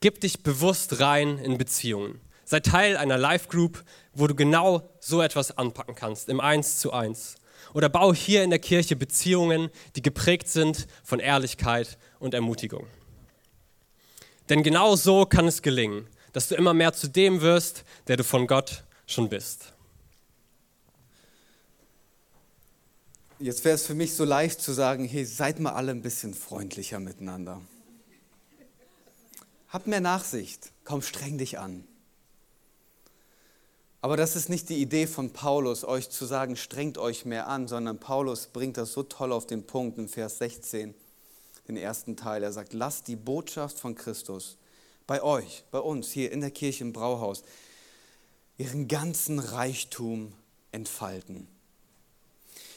Gib 0.00 0.20
dich 0.20 0.42
bewusst 0.42 1.00
rein 1.00 1.38
in 1.38 1.58
Beziehungen. 1.58 2.20
Sei 2.44 2.60
Teil 2.60 2.96
einer 2.96 3.18
Live-Group, 3.18 3.82
wo 4.14 4.26
du 4.26 4.34
genau 4.34 4.90
so 5.00 5.22
etwas 5.22 5.56
anpacken 5.56 5.94
kannst, 5.94 6.28
im 6.28 6.40
Eins 6.40 6.78
zu 6.78 6.92
eins. 6.92 7.36
Oder 7.74 7.88
bau 7.88 8.12
hier 8.12 8.42
in 8.42 8.50
der 8.50 8.58
Kirche 8.58 8.94
Beziehungen, 8.94 9.70
die 9.96 10.02
geprägt 10.02 10.48
sind 10.48 10.86
von 11.02 11.18
Ehrlichkeit 11.18 11.98
und 12.18 12.34
Ermutigung. 12.34 12.86
Denn 14.48 14.62
genau 14.62 14.96
so 14.96 15.24
kann 15.24 15.46
es 15.46 15.62
gelingen, 15.62 16.06
dass 16.32 16.48
du 16.48 16.54
immer 16.54 16.74
mehr 16.74 16.92
zu 16.92 17.08
dem 17.08 17.40
wirst, 17.40 17.84
der 18.08 18.16
du 18.16 18.24
von 18.24 18.46
Gott 18.46 18.84
schon 19.06 19.28
bist. 19.28 19.72
Jetzt 23.42 23.64
wäre 23.64 23.74
es 23.74 23.84
für 23.84 23.94
mich 23.94 24.14
so 24.14 24.24
leicht 24.24 24.60
zu 24.60 24.72
sagen, 24.72 25.04
hey, 25.04 25.24
seid 25.24 25.58
mal 25.58 25.72
alle 25.72 25.90
ein 25.90 26.00
bisschen 26.00 26.32
freundlicher 26.32 27.00
miteinander. 27.00 27.60
Hab 29.66 29.88
mehr 29.88 30.00
Nachsicht, 30.00 30.70
komm 30.84 31.02
streng 31.02 31.38
dich 31.38 31.58
an. 31.58 31.82
Aber 34.00 34.16
das 34.16 34.36
ist 34.36 34.48
nicht 34.48 34.68
die 34.68 34.80
Idee 34.80 35.08
von 35.08 35.32
Paulus, 35.32 35.84
euch 35.84 36.08
zu 36.08 36.24
sagen, 36.24 36.54
strengt 36.54 36.98
euch 36.98 37.24
mehr 37.24 37.48
an, 37.48 37.66
sondern 37.66 37.98
Paulus 37.98 38.46
bringt 38.46 38.76
das 38.76 38.92
so 38.92 39.02
toll 39.02 39.32
auf 39.32 39.44
den 39.44 39.66
Punkt 39.66 39.98
in 39.98 40.06
Vers 40.06 40.38
16, 40.38 40.94
den 41.66 41.76
ersten 41.76 42.16
Teil. 42.16 42.44
Er 42.44 42.52
sagt, 42.52 42.74
lasst 42.74 43.08
die 43.08 43.16
Botschaft 43.16 43.80
von 43.80 43.96
Christus 43.96 44.56
bei 45.08 45.20
euch, 45.20 45.64
bei 45.72 45.80
uns 45.80 46.12
hier 46.12 46.30
in 46.30 46.42
der 46.42 46.52
Kirche 46.52 46.84
im 46.84 46.92
Brauhaus, 46.92 47.42
ihren 48.56 48.86
ganzen 48.86 49.40
Reichtum 49.40 50.32
entfalten. 50.70 51.48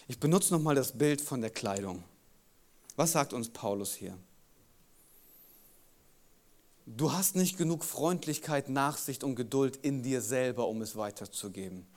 Ich 0.07 0.19
benutze 0.19 0.53
nochmal 0.53 0.75
das 0.75 0.91
Bild 0.91 1.19
von 1.19 1.41
der 1.41 1.49
Kleidung. 1.49 2.03
Was 2.95 3.13
sagt 3.13 3.33
uns 3.33 3.49
Paulus 3.49 3.95
hier? 3.95 4.17
Du 6.85 7.11
hast 7.11 7.35
nicht 7.35 7.57
genug 7.57 7.83
Freundlichkeit, 7.83 8.69
Nachsicht 8.69 9.23
und 9.23 9.35
Geduld 9.35 9.77
in 9.77 10.03
dir 10.03 10.21
selber, 10.21 10.67
um 10.67 10.81
es 10.83 10.95
weiterzugeben. 10.95 11.87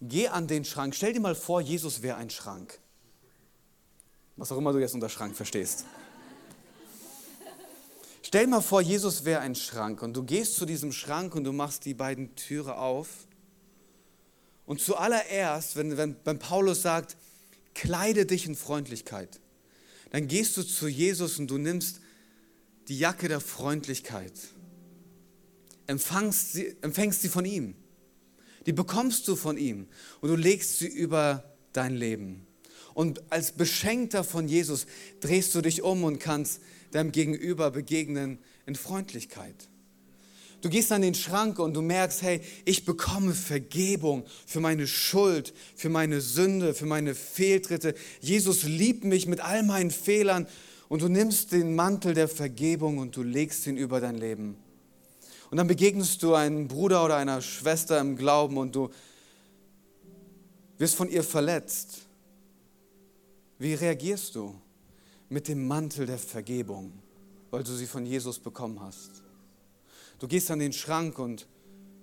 Geh 0.00 0.28
an 0.28 0.48
den 0.48 0.64
Schrank. 0.64 0.96
Stell 0.96 1.12
dir 1.12 1.20
mal 1.20 1.36
vor, 1.36 1.60
Jesus 1.60 2.02
wäre 2.02 2.16
ein 2.16 2.30
Schrank. 2.30 2.80
Was 4.36 4.50
auch 4.50 4.58
immer 4.58 4.72
du 4.72 4.80
jetzt 4.80 4.94
unter 4.94 5.08
Schrank 5.08 5.36
verstehst. 5.36 5.84
Stell 8.22 8.46
dir 8.46 8.50
mal 8.50 8.60
vor, 8.62 8.80
Jesus 8.80 9.24
wäre 9.24 9.40
ein 9.40 9.54
Schrank 9.54 10.02
und 10.02 10.14
du 10.14 10.24
gehst 10.24 10.56
zu 10.56 10.66
diesem 10.66 10.90
Schrank 10.90 11.36
und 11.36 11.44
du 11.44 11.52
machst 11.52 11.84
die 11.84 11.94
beiden 11.94 12.34
Türe 12.34 12.78
auf. 12.78 13.28
Und 14.66 14.80
zuallererst, 14.80 15.76
wenn, 15.76 15.96
wenn, 15.96 16.16
wenn 16.24 16.40
Paulus 16.40 16.82
sagt, 16.82 17.16
kleide 17.74 18.26
dich 18.26 18.46
in 18.46 18.56
Freundlichkeit, 18.56 19.40
dann 20.10 20.28
gehst 20.28 20.56
du 20.56 20.62
zu 20.62 20.86
Jesus 20.88 21.38
und 21.38 21.48
du 21.48 21.58
nimmst 21.58 22.00
die 22.88 22.98
Jacke 22.98 23.28
der 23.28 23.40
Freundlichkeit. 23.40 24.32
Empfangst 25.86 26.52
sie, 26.52 26.76
empfängst 26.82 27.22
sie 27.22 27.28
von 27.28 27.44
ihm. 27.44 27.74
Die 28.66 28.72
bekommst 28.72 29.28
du 29.28 29.36
von 29.36 29.58
ihm 29.58 29.88
und 30.20 30.28
du 30.30 30.36
legst 30.36 30.78
sie 30.78 30.86
über 30.86 31.52
dein 31.72 31.94
Leben. 31.94 32.46
Und 32.94 33.22
als 33.30 33.52
Beschenkter 33.52 34.24
von 34.24 34.48
Jesus 34.48 34.86
drehst 35.20 35.54
du 35.54 35.60
dich 35.60 35.82
um 35.82 36.04
und 36.04 36.20
kannst 36.20 36.60
deinem 36.92 37.12
Gegenüber 37.12 37.70
begegnen 37.70 38.38
in 38.66 38.76
Freundlichkeit. 38.76 39.68
Du 40.64 40.70
gehst 40.70 40.92
an 40.92 41.02
den 41.02 41.14
Schrank 41.14 41.58
und 41.58 41.74
du 41.74 41.82
merkst, 41.82 42.22
hey, 42.22 42.40
ich 42.64 42.86
bekomme 42.86 43.34
Vergebung 43.34 44.24
für 44.46 44.60
meine 44.60 44.86
Schuld, 44.86 45.52
für 45.76 45.90
meine 45.90 46.22
Sünde, 46.22 46.72
für 46.72 46.86
meine 46.86 47.14
Fehltritte. 47.14 47.94
Jesus 48.22 48.62
liebt 48.62 49.04
mich 49.04 49.26
mit 49.26 49.40
all 49.40 49.62
meinen 49.62 49.90
Fehlern 49.90 50.46
und 50.88 51.02
du 51.02 51.08
nimmst 51.08 51.52
den 51.52 51.74
Mantel 51.74 52.14
der 52.14 52.28
Vergebung 52.28 52.96
und 52.96 53.14
du 53.14 53.22
legst 53.22 53.66
ihn 53.66 53.76
über 53.76 54.00
dein 54.00 54.16
Leben. 54.16 54.56
Und 55.50 55.58
dann 55.58 55.66
begegnest 55.66 56.22
du 56.22 56.32
einem 56.32 56.66
Bruder 56.66 57.04
oder 57.04 57.16
einer 57.16 57.42
Schwester 57.42 58.00
im 58.00 58.16
Glauben 58.16 58.56
und 58.56 58.74
du 58.74 58.88
wirst 60.78 60.94
von 60.94 61.10
ihr 61.10 61.24
verletzt. 61.24 61.98
Wie 63.58 63.74
reagierst 63.74 64.34
du? 64.34 64.54
Mit 65.28 65.46
dem 65.46 65.68
Mantel 65.68 66.06
der 66.06 66.16
Vergebung, 66.16 66.94
weil 67.50 67.64
du 67.64 67.74
sie 67.74 67.86
von 67.86 68.06
Jesus 68.06 68.38
bekommen 68.38 68.80
hast. 68.80 69.24
Du 70.18 70.28
gehst 70.28 70.50
an 70.50 70.58
den 70.58 70.72
Schrank 70.72 71.18
und 71.18 71.46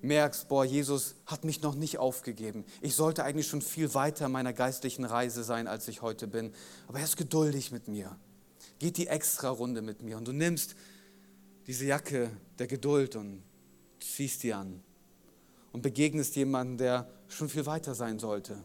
merkst, 0.02 0.48
boah, 0.48 0.66
Jesus 0.66 1.16
hat 1.26 1.44
mich 1.44 1.62
noch 1.62 1.76
nicht 1.76 1.98
aufgegeben. 1.98 2.66
Ich 2.82 2.96
sollte 2.96 3.24
eigentlich 3.24 3.48
schon 3.48 3.62
viel 3.62 3.94
weiter 3.94 4.30
meiner 4.30 4.54
geistlichen 4.54 5.06
Reise 5.06 5.44
sein, 5.44 5.68
als 5.68 5.88
ich 5.88 6.02
heute 6.02 6.28
bin. 6.28 6.54
Aber 6.88 7.00
er 7.00 7.06
ist 7.06 7.18
geduldig 7.18 7.72
mit 7.72 7.88
mir 7.88 8.18
geht 8.82 8.98
die 8.98 9.06
extra 9.06 9.50
Runde 9.50 9.84
mit 9.84 10.02
mir 10.02 10.18
und 10.18 10.28
du 10.28 10.32
nimmst 10.32 10.76
diese 11.68 11.86
Jacke 11.86 12.32
der 12.58 12.66
Geduld 12.66 13.16
und 13.16 13.44
ziehst 14.00 14.42
die 14.42 14.54
an 14.54 14.82
und 15.72 15.84
begegnest 15.84 16.36
jemandem, 16.36 16.80
der 16.80 17.08
schon 17.28 17.48
viel 17.48 17.68
weiter 17.68 17.94
sein 17.94 18.18
sollte. 18.18 18.58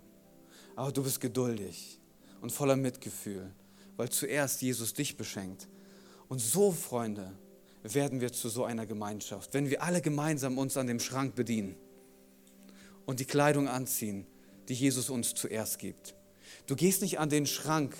Aber 0.74 0.90
du 0.90 1.02
bist 1.02 1.20
geduldig 1.20 2.00
und 2.40 2.50
voller 2.50 2.76
Mitgefühl, 2.76 3.52
weil 3.98 4.08
zuerst 4.08 4.62
Jesus 4.62 4.94
dich 4.94 5.18
beschenkt. 5.18 5.68
Und 6.28 6.38
so, 6.38 6.72
Freunde, 6.72 7.32
werden 7.94 8.20
wir 8.20 8.32
zu 8.32 8.48
so 8.48 8.64
einer 8.64 8.86
Gemeinschaft, 8.86 9.54
wenn 9.54 9.70
wir 9.70 9.82
alle 9.82 10.00
gemeinsam 10.00 10.58
uns 10.58 10.76
an 10.76 10.86
dem 10.86 11.00
Schrank 11.00 11.34
bedienen 11.34 11.76
und 13.04 13.20
die 13.20 13.24
Kleidung 13.24 13.68
anziehen, 13.68 14.26
die 14.68 14.74
Jesus 14.74 15.10
uns 15.10 15.34
zuerst 15.34 15.78
gibt. 15.78 16.14
Du 16.66 16.74
gehst 16.74 17.02
nicht 17.02 17.18
an 17.18 17.28
den 17.28 17.46
Schrank 17.46 17.94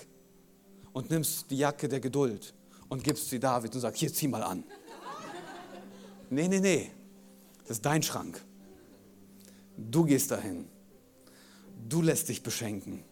und 0.93 1.11
nimmst 1.11 1.51
die 1.51 1.59
Jacke 1.59 1.89
der 1.89 2.01
Geduld 2.01 2.55
und 2.89 3.05
gibst 3.05 3.31
sie 3.31 3.39
David 3.39 3.75
und 3.75 3.81
sagst, 3.81 4.01
hier, 4.01 4.13
zieh 4.13 4.29
mal 4.29 4.43
an. 4.43 4.65
Nee, 6.31 6.49
nee, 6.49 6.61
nee, 6.61 6.91
das 7.63 7.79
ist 7.79 7.87
dein 7.87 8.03
Schrank. 8.03 8.45
Du 9.77 10.05
gehst 10.05 10.31
dahin. 10.31 10.69
Du 11.89 12.03
lässt 12.03 12.29
dich 12.29 12.43
beschenken, 12.43 13.05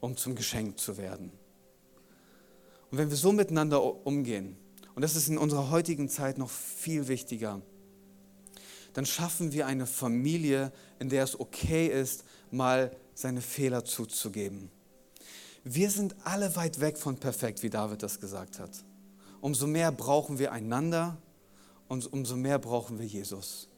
um 0.00 0.16
zum 0.16 0.34
Geschenk 0.34 0.78
zu 0.78 0.96
werden. 0.96 1.32
Und 2.90 2.98
wenn 2.98 3.10
wir 3.10 3.16
so 3.16 3.32
miteinander 3.32 4.06
umgehen, 4.06 4.56
und 4.98 5.02
das 5.02 5.14
ist 5.14 5.28
in 5.28 5.38
unserer 5.38 5.70
heutigen 5.70 6.08
Zeit 6.08 6.38
noch 6.38 6.50
viel 6.50 7.06
wichtiger, 7.06 7.62
dann 8.94 9.06
schaffen 9.06 9.52
wir 9.52 9.68
eine 9.68 9.86
Familie, 9.86 10.72
in 10.98 11.08
der 11.08 11.22
es 11.22 11.38
okay 11.38 11.86
ist, 11.86 12.24
mal 12.50 12.90
seine 13.14 13.40
Fehler 13.40 13.84
zuzugeben. 13.84 14.72
Wir 15.62 15.92
sind 15.92 16.16
alle 16.24 16.56
weit 16.56 16.80
weg 16.80 16.98
von 16.98 17.16
perfekt, 17.16 17.62
wie 17.62 17.70
David 17.70 18.02
das 18.02 18.18
gesagt 18.18 18.58
hat. 18.58 18.72
Umso 19.40 19.68
mehr 19.68 19.92
brauchen 19.92 20.40
wir 20.40 20.50
einander 20.50 21.16
und 21.86 22.12
umso 22.12 22.34
mehr 22.34 22.58
brauchen 22.58 22.98
wir 22.98 23.06
Jesus. 23.06 23.68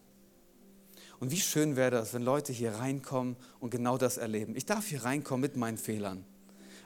Und 1.19 1.33
wie 1.33 1.41
schön 1.41 1.77
wäre 1.77 1.91
das, 1.91 2.15
wenn 2.15 2.23
Leute 2.23 2.55
hier 2.55 2.77
reinkommen 2.77 3.37
und 3.59 3.69
genau 3.69 3.99
das 3.99 4.17
erleben. 4.17 4.57
Ich 4.57 4.65
darf 4.65 4.87
hier 4.87 5.05
reinkommen 5.05 5.43
mit 5.43 5.55
meinen 5.55 5.77
Fehlern, 5.77 6.25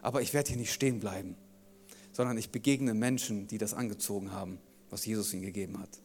aber 0.03 0.23
ich 0.23 0.35
werde 0.35 0.49
hier 0.49 0.59
nicht 0.59 0.73
stehen 0.73 0.99
bleiben, 0.99 1.37
sondern 2.14 2.38
ich 2.38 2.50
begegne 2.50 2.94
Menschen, 2.94 3.48
die 3.48 3.59
das 3.59 3.74
angezogen 3.74 4.31
haben, 4.31 4.59
was 4.88 5.05
Jesus 5.05 5.35
ihnen 5.35 5.42
gegeben 5.42 5.81
hat. 5.81 6.00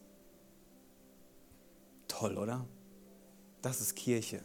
Toll, 2.08 2.36
oder? 2.36 2.66
Das 3.62 3.80
ist 3.80 3.94
Kirche. 3.94 4.42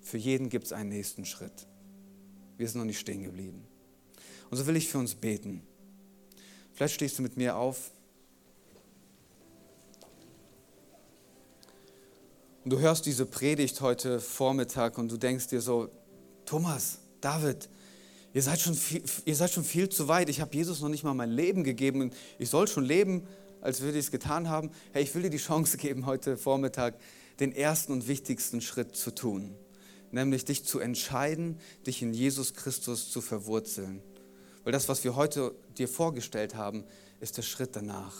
Für 0.00 0.18
jeden 0.18 0.48
gibt 0.48 0.66
es 0.66 0.72
einen 0.72 0.90
nächsten 0.90 1.24
Schritt. 1.24 1.66
Wir 2.56 2.68
sind 2.68 2.78
noch 2.78 2.86
nicht 2.86 3.00
stehen 3.00 3.24
geblieben. 3.24 3.66
Und 4.50 4.56
so 4.56 4.66
will 4.68 4.76
ich 4.76 4.88
für 4.88 4.98
uns 4.98 5.16
beten. 5.16 5.62
Vielleicht 6.72 6.94
stehst 6.94 7.18
du 7.18 7.22
mit 7.22 7.36
mir 7.36 7.56
auf. 7.56 7.90
Und 12.62 12.70
du 12.70 12.78
hörst 12.78 13.04
diese 13.04 13.26
Predigt 13.26 13.80
heute 13.80 14.20
Vormittag 14.20 14.96
und 14.96 15.10
du 15.10 15.16
denkst 15.16 15.48
dir 15.48 15.60
so, 15.60 15.90
Thomas, 16.44 17.00
David, 17.20 17.68
ihr 18.32 18.42
seid 18.42 18.60
schon 18.60 18.74
viel, 18.74 19.02
ihr 19.24 19.34
seid 19.34 19.50
schon 19.50 19.64
viel 19.64 19.88
zu 19.88 20.08
weit. 20.08 20.28
Ich 20.28 20.40
habe 20.40 20.54
Jesus 20.54 20.80
noch 20.80 20.88
nicht 20.88 21.04
mal 21.04 21.14
mein 21.14 21.30
Leben 21.30 21.64
gegeben 21.64 22.00
und 22.00 22.14
ich 22.38 22.50
soll 22.50 22.68
schon 22.68 22.84
leben, 22.84 23.26
als 23.60 23.80
würde 23.80 23.98
ich 23.98 24.06
es 24.06 24.10
getan 24.10 24.48
haben. 24.48 24.70
Hey, 24.92 25.02
ich 25.02 25.14
will 25.14 25.22
dir 25.22 25.30
die 25.30 25.38
Chance 25.38 25.76
geben, 25.76 26.06
heute 26.06 26.36
Vormittag 26.36 26.94
den 27.40 27.52
ersten 27.52 27.92
und 27.92 28.08
wichtigsten 28.08 28.60
Schritt 28.60 28.96
zu 28.96 29.14
tun 29.14 29.54
nämlich 30.12 30.44
dich 30.44 30.64
zu 30.64 30.78
entscheiden, 30.78 31.58
dich 31.86 32.02
in 32.02 32.14
Jesus 32.14 32.54
Christus 32.54 33.10
zu 33.10 33.20
verwurzeln. 33.20 34.02
Weil 34.64 34.72
das, 34.72 34.88
was 34.88 35.04
wir 35.04 35.16
heute 35.16 35.54
dir 35.76 35.88
vorgestellt 35.88 36.54
haben, 36.54 36.84
ist 37.20 37.36
der 37.36 37.42
Schritt 37.42 37.76
danach. 37.76 38.14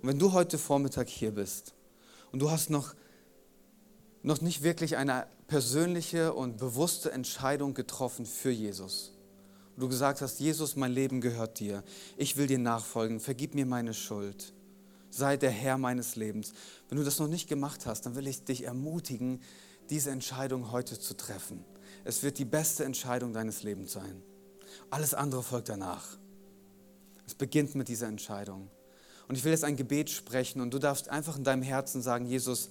Und 0.00 0.08
wenn 0.08 0.18
du 0.18 0.32
heute 0.32 0.58
Vormittag 0.58 1.08
hier 1.08 1.32
bist 1.32 1.74
und 2.32 2.40
du 2.40 2.50
hast 2.50 2.70
noch, 2.70 2.94
noch 4.28 4.42
nicht 4.42 4.62
wirklich 4.62 4.98
eine 4.98 5.26
persönliche 5.46 6.34
und 6.34 6.58
bewusste 6.58 7.10
Entscheidung 7.10 7.72
getroffen 7.72 8.26
für 8.26 8.50
Jesus, 8.50 9.14
du 9.78 9.88
gesagt 9.88 10.20
hast, 10.20 10.38
Jesus, 10.38 10.76
mein 10.76 10.92
Leben 10.92 11.22
gehört 11.22 11.58
dir, 11.60 11.82
ich 12.18 12.36
will 12.36 12.46
dir 12.46 12.58
nachfolgen, 12.58 13.20
vergib 13.20 13.54
mir 13.54 13.64
meine 13.64 13.94
Schuld, 13.94 14.52
sei 15.08 15.38
der 15.38 15.50
Herr 15.50 15.78
meines 15.78 16.14
Lebens. 16.14 16.52
Wenn 16.90 16.98
du 16.98 17.04
das 17.04 17.18
noch 17.18 17.26
nicht 17.26 17.48
gemacht 17.48 17.86
hast, 17.86 18.02
dann 18.02 18.16
will 18.16 18.26
ich 18.26 18.44
dich 18.44 18.64
ermutigen, 18.64 19.40
diese 19.88 20.10
Entscheidung 20.10 20.72
heute 20.72 21.00
zu 21.00 21.16
treffen. 21.16 21.64
Es 22.04 22.22
wird 22.22 22.38
die 22.38 22.44
beste 22.44 22.84
Entscheidung 22.84 23.32
deines 23.32 23.62
Lebens 23.62 23.92
sein. 23.92 24.22
Alles 24.90 25.14
andere 25.14 25.42
folgt 25.42 25.70
danach. 25.70 26.18
Es 27.26 27.34
beginnt 27.34 27.74
mit 27.74 27.88
dieser 27.88 28.08
Entscheidung. 28.08 28.68
Und 29.26 29.38
ich 29.38 29.44
will 29.44 29.52
jetzt 29.52 29.64
ein 29.64 29.76
Gebet 29.76 30.10
sprechen 30.10 30.60
und 30.60 30.74
du 30.74 30.78
darfst 30.78 31.08
einfach 31.08 31.38
in 31.38 31.44
deinem 31.44 31.62
Herzen 31.62 32.02
sagen, 32.02 32.26
Jesus, 32.26 32.68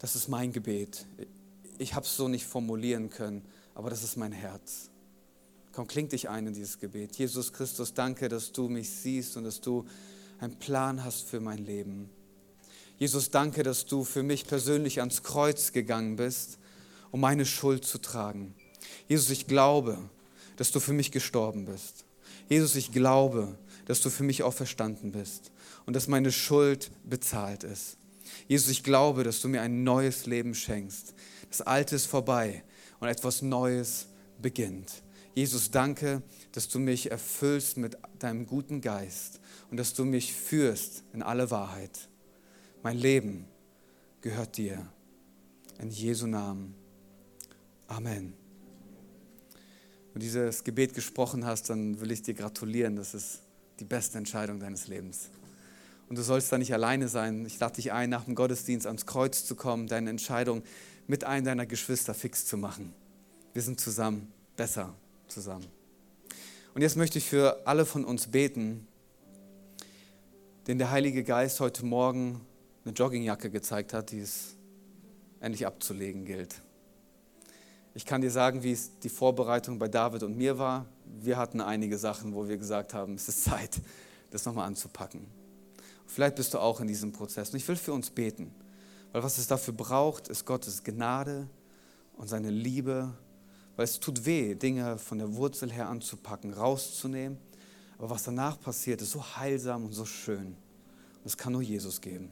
das 0.00 0.16
ist 0.16 0.28
mein 0.28 0.50
Gebet. 0.50 1.06
Ich 1.78 1.94
habe 1.94 2.04
es 2.04 2.16
so 2.16 2.26
nicht 2.26 2.46
formulieren 2.46 3.10
können, 3.10 3.44
aber 3.74 3.90
das 3.90 4.02
ist 4.02 4.16
mein 4.16 4.32
Herz. 4.32 4.90
Komm, 5.72 5.86
kling 5.86 6.08
dich 6.08 6.28
ein 6.28 6.48
in 6.48 6.54
dieses 6.54 6.80
Gebet. 6.80 7.16
Jesus 7.16 7.52
Christus, 7.52 7.94
danke, 7.94 8.28
dass 8.28 8.50
du 8.50 8.68
mich 8.68 8.90
siehst 8.90 9.36
und 9.36 9.44
dass 9.44 9.60
du 9.60 9.86
einen 10.40 10.58
Plan 10.58 11.04
hast 11.04 11.28
für 11.28 11.38
mein 11.38 11.64
Leben. 11.64 12.10
Jesus, 12.98 13.30
danke, 13.30 13.62
dass 13.62 13.86
du 13.86 14.04
für 14.04 14.22
mich 14.22 14.46
persönlich 14.46 15.00
ans 15.00 15.22
Kreuz 15.22 15.72
gegangen 15.72 16.16
bist, 16.16 16.58
um 17.10 17.20
meine 17.20 17.46
Schuld 17.46 17.84
zu 17.84 17.98
tragen. 17.98 18.54
Jesus, 19.06 19.30
ich 19.30 19.46
glaube, 19.46 19.98
dass 20.56 20.70
du 20.70 20.80
für 20.80 20.92
mich 20.92 21.12
gestorben 21.12 21.66
bist. 21.66 22.04
Jesus, 22.48 22.74
ich 22.74 22.90
glaube, 22.90 23.56
dass 23.86 24.00
du 24.00 24.10
für 24.10 24.24
mich 24.24 24.42
auferstanden 24.42 25.12
bist 25.12 25.52
und 25.86 25.94
dass 25.94 26.08
meine 26.08 26.32
Schuld 26.32 26.90
bezahlt 27.04 27.64
ist. 27.64 27.96
Jesus, 28.48 28.70
ich 28.70 28.82
glaube, 28.82 29.24
dass 29.24 29.40
du 29.40 29.48
mir 29.48 29.62
ein 29.62 29.84
neues 29.84 30.26
Leben 30.26 30.54
schenkst. 30.54 31.14
Das 31.48 31.60
Alte 31.62 31.96
ist 31.96 32.06
vorbei 32.06 32.64
und 33.00 33.08
etwas 33.08 33.42
Neues 33.42 34.06
beginnt. 34.40 35.02
Jesus, 35.34 35.70
danke, 35.70 36.22
dass 36.52 36.68
du 36.68 36.78
mich 36.78 37.10
erfüllst 37.10 37.76
mit 37.76 37.96
deinem 38.18 38.46
guten 38.46 38.80
Geist 38.80 39.40
und 39.70 39.76
dass 39.76 39.94
du 39.94 40.04
mich 40.04 40.32
führst 40.32 41.04
in 41.12 41.22
alle 41.22 41.50
Wahrheit. 41.50 42.08
Mein 42.82 42.98
Leben 42.98 43.46
gehört 44.20 44.56
dir. 44.56 44.86
In 45.78 45.90
Jesu 45.90 46.26
Namen. 46.26 46.74
Amen. 47.86 48.34
Wenn 50.12 50.20
du 50.20 50.26
dieses 50.26 50.62
Gebet 50.64 50.94
gesprochen 50.94 51.46
hast, 51.46 51.70
dann 51.70 52.00
will 52.00 52.10
ich 52.10 52.22
dir 52.22 52.34
gratulieren. 52.34 52.96
Das 52.96 53.14
ist 53.14 53.40
die 53.78 53.84
beste 53.84 54.18
Entscheidung 54.18 54.60
deines 54.60 54.88
Lebens. 54.88 55.30
Und 56.10 56.18
du 56.18 56.22
sollst 56.22 56.50
da 56.50 56.58
nicht 56.58 56.74
alleine 56.74 57.06
sein. 57.06 57.46
Ich 57.46 57.60
lade 57.60 57.76
dich 57.76 57.92
ein, 57.92 58.10
nach 58.10 58.24
dem 58.24 58.34
Gottesdienst 58.34 58.84
ans 58.84 59.06
Kreuz 59.06 59.44
zu 59.44 59.54
kommen, 59.54 59.86
deine 59.86 60.10
Entscheidung 60.10 60.64
mit 61.06 61.22
einem 61.22 61.46
deiner 61.46 61.66
Geschwister 61.66 62.14
fix 62.14 62.46
zu 62.46 62.56
machen. 62.56 62.92
Wir 63.52 63.62
sind 63.62 63.78
zusammen, 63.78 64.32
besser 64.56 64.92
zusammen. 65.28 65.66
Und 66.74 66.82
jetzt 66.82 66.96
möchte 66.96 67.18
ich 67.18 67.26
für 67.26 67.64
alle 67.64 67.86
von 67.86 68.04
uns 68.04 68.26
beten, 68.26 68.88
denen 70.66 70.80
der 70.80 70.90
Heilige 70.90 71.22
Geist 71.22 71.60
heute 71.60 71.86
Morgen 71.86 72.40
eine 72.84 72.92
Joggingjacke 72.92 73.48
gezeigt 73.48 73.92
hat, 73.92 74.10
die 74.10 74.18
es 74.18 74.56
endlich 75.38 75.64
abzulegen 75.64 76.24
gilt. 76.24 76.60
Ich 77.94 78.04
kann 78.04 78.20
dir 78.20 78.32
sagen, 78.32 78.64
wie 78.64 78.72
es 78.72 78.98
die 78.98 79.10
Vorbereitung 79.10 79.78
bei 79.78 79.86
David 79.86 80.24
und 80.24 80.36
mir 80.36 80.58
war. 80.58 80.86
Wir 81.04 81.36
hatten 81.36 81.60
einige 81.60 81.98
Sachen, 81.98 82.34
wo 82.34 82.48
wir 82.48 82.56
gesagt 82.56 82.94
haben, 82.94 83.14
es 83.14 83.28
ist 83.28 83.44
Zeit, 83.44 83.80
das 84.30 84.44
nochmal 84.44 84.66
anzupacken. 84.66 85.39
Vielleicht 86.10 86.36
bist 86.36 86.54
du 86.54 86.58
auch 86.58 86.80
in 86.80 86.88
diesem 86.88 87.12
Prozess. 87.12 87.50
Und 87.50 87.56
ich 87.56 87.68
will 87.68 87.76
für 87.76 87.92
uns 87.92 88.10
beten, 88.10 88.52
weil 89.12 89.22
was 89.22 89.38
es 89.38 89.46
dafür 89.46 89.74
braucht, 89.74 90.28
ist 90.28 90.44
Gottes 90.44 90.82
Gnade 90.82 91.48
und 92.16 92.28
seine 92.28 92.50
Liebe, 92.50 93.12
weil 93.76 93.84
es 93.84 94.00
tut 94.00 94.24
weh, 94.26 94.54
Dinge 94.54 94.98
von 94.98 95.18
der 95.18 95.34
Wurzel 95.34 95.70
her 95.70 95.88
anzupacken, 95.88 96.52
rauszunehmen. 96.52 97.38
Aber 97.98 98.10
was 98.10 98.24
danach 98.24 98.60
passiert, 98.60 99.02
ist 99.02 99.12
so 99.12 99.24
heilsam 99.36 99.84
und 99.84 99.92
so 99.92 100.04
schön. 100.04 100.46
Und 100.46 101.26
es 101.26 101.36
kann 101.36 101.52
nur 101.52 101.62
Jesus 101.62 102.00
geben. 102.00 102.30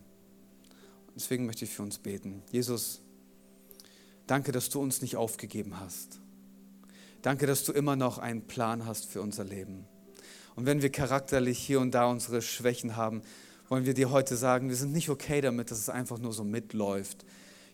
Und 1.09 1.15
deswegen 1.17 1.47
möchte 1.47 1.65
ich 1.65 1.71
für 1.71 1.83
uns 1.83 1.99
beten. 1.99 2.43
Jesus, 2.51 3.01
Danke, 4.29 4.53
dass 4.53 4.69
du 4.69 4.79
uns 4.83 5.01
nicht 5.01 5.17
aufgegeben 5.17 5.81
hast. 5.81 6.21
Danke, 7.23 7.47
dass 7.47 7.65
du 7.65 7.73
immer 7.73 7.97
noch 7.97 8.19
einen 8.19 8.43
Plan 8.43 8.85
hast 8.85 9.07
für 9.07 9.23
unser 9.23 9.43
Leben. 9.43 9.87
Und 10.55 10.67
wenn 10.67 10.83
wir 10.83 10.93
charakterlich 10.93 11.59
hier 11.59 11.81
und 11.81 11.93
da 11.93 12.05
unsere 12.11 12.43
Schwächen 12.43 12.95
haben, 12.95 13.23
wollen 13.69 13.87
wir 13.87 13.95
dir 13.95 14.11
heute 14.11 14.37
sagen, 14.37 14.69
wir 14.69 14.77
sind 14.77 14.93
nicht 14.93 15.11
okay 15.11 15.41
damit, 15.41 15.71
dass 15.71 15.79
es 15.79 15.89
einfach 15.89 16.19
nur 16.19 16.33
so 16.33 16.45
mitläuft. 16.45 17.25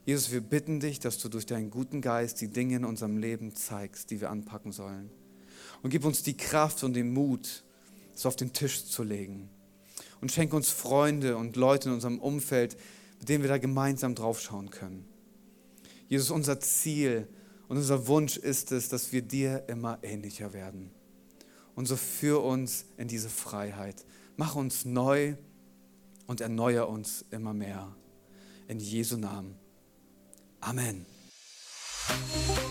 Jesus, 0.04 0.32
wir 0.32 0.40
bitten 0.40 0.80
dich, 0.80 0.98
dass 0.98 1.18
du 1.18 1.28
durch 1.28 1.46
deinen 1.46 1.70
guten 1.70 2.00
Geist 2.00 2.40
die 2.40 2.48
Dinge 2.48 2.76
in 2.76 2.84
unserem 2.84 3.16
Leben 3.16 3.54
zeigst, 3.54 4.10
die 4.10 4.20
wir 4.20 4.30
anpacken 4.30 4.72
sollen. 4.72 5.10
Und 5.82 5.90
gib 5.90 6.04
uns 6.04 6.22
die 6.22 6.36
Kraft 6.36 6.82
und 6.84 6.94
den 6.94 7.12
Mut, 7.12 7.64
es 8.14 8.26
auf 8.26 8.36
den 8.36 8.52
Tisch 8.52 8.84
zu 8.84 9.02
legen. 9.02 9.48
Und 10.20 10.32
schenk 10.32 10.52
uns 10.52 10.68
Freunde 10.70 11.36
und 11.36 11.56
Leute 11.56 11.88
in 11.88 11.94
unserem 11.94 12.18
Umfeld, 12.18 12.76
mit 13.18 13.28
denen 13.28 13.42
wir 13.42 13.48
da 13.48 13.58
gemeinsam 13.58 14.14
draufschauen 14.14 14.70
können. 14.70 15.06
Jesus, 16.08 16.30
unser 16.30 16.60
Ziel 16.60 17.28
und 17.68 17.76
unser 17.78 18.06
Wunsch 18.06 18.36
ist 18.36 18.72
es, 18.72 18.88
dass 18.88 19.12
wir 19.12 19.22
dir 19.22 19.64
immer 19.68 19.98
ähnlicher 20.02 20.52
werden. 20.52 20.90
Und 21.74 21.86
so 21.86 21.96
führ 21.96 22.42
uns 22.42 22.84
in 22.96 23.08
diese 23.08 23.28
Freiheit. 23.28 24.04
Mach 24.36 24.54
uns 24.54 24.84
neu 24.84 25.36
und 26.26 26.40
erneuer 26.40 26.88
uns 26.88 27.24
immer 27.30 27.54
mehr. 27.54 27.94
In 28.68 28.80
Jesu 28.80 29.16
Namen. 29.16 29.54
Amen. 30.60 31.06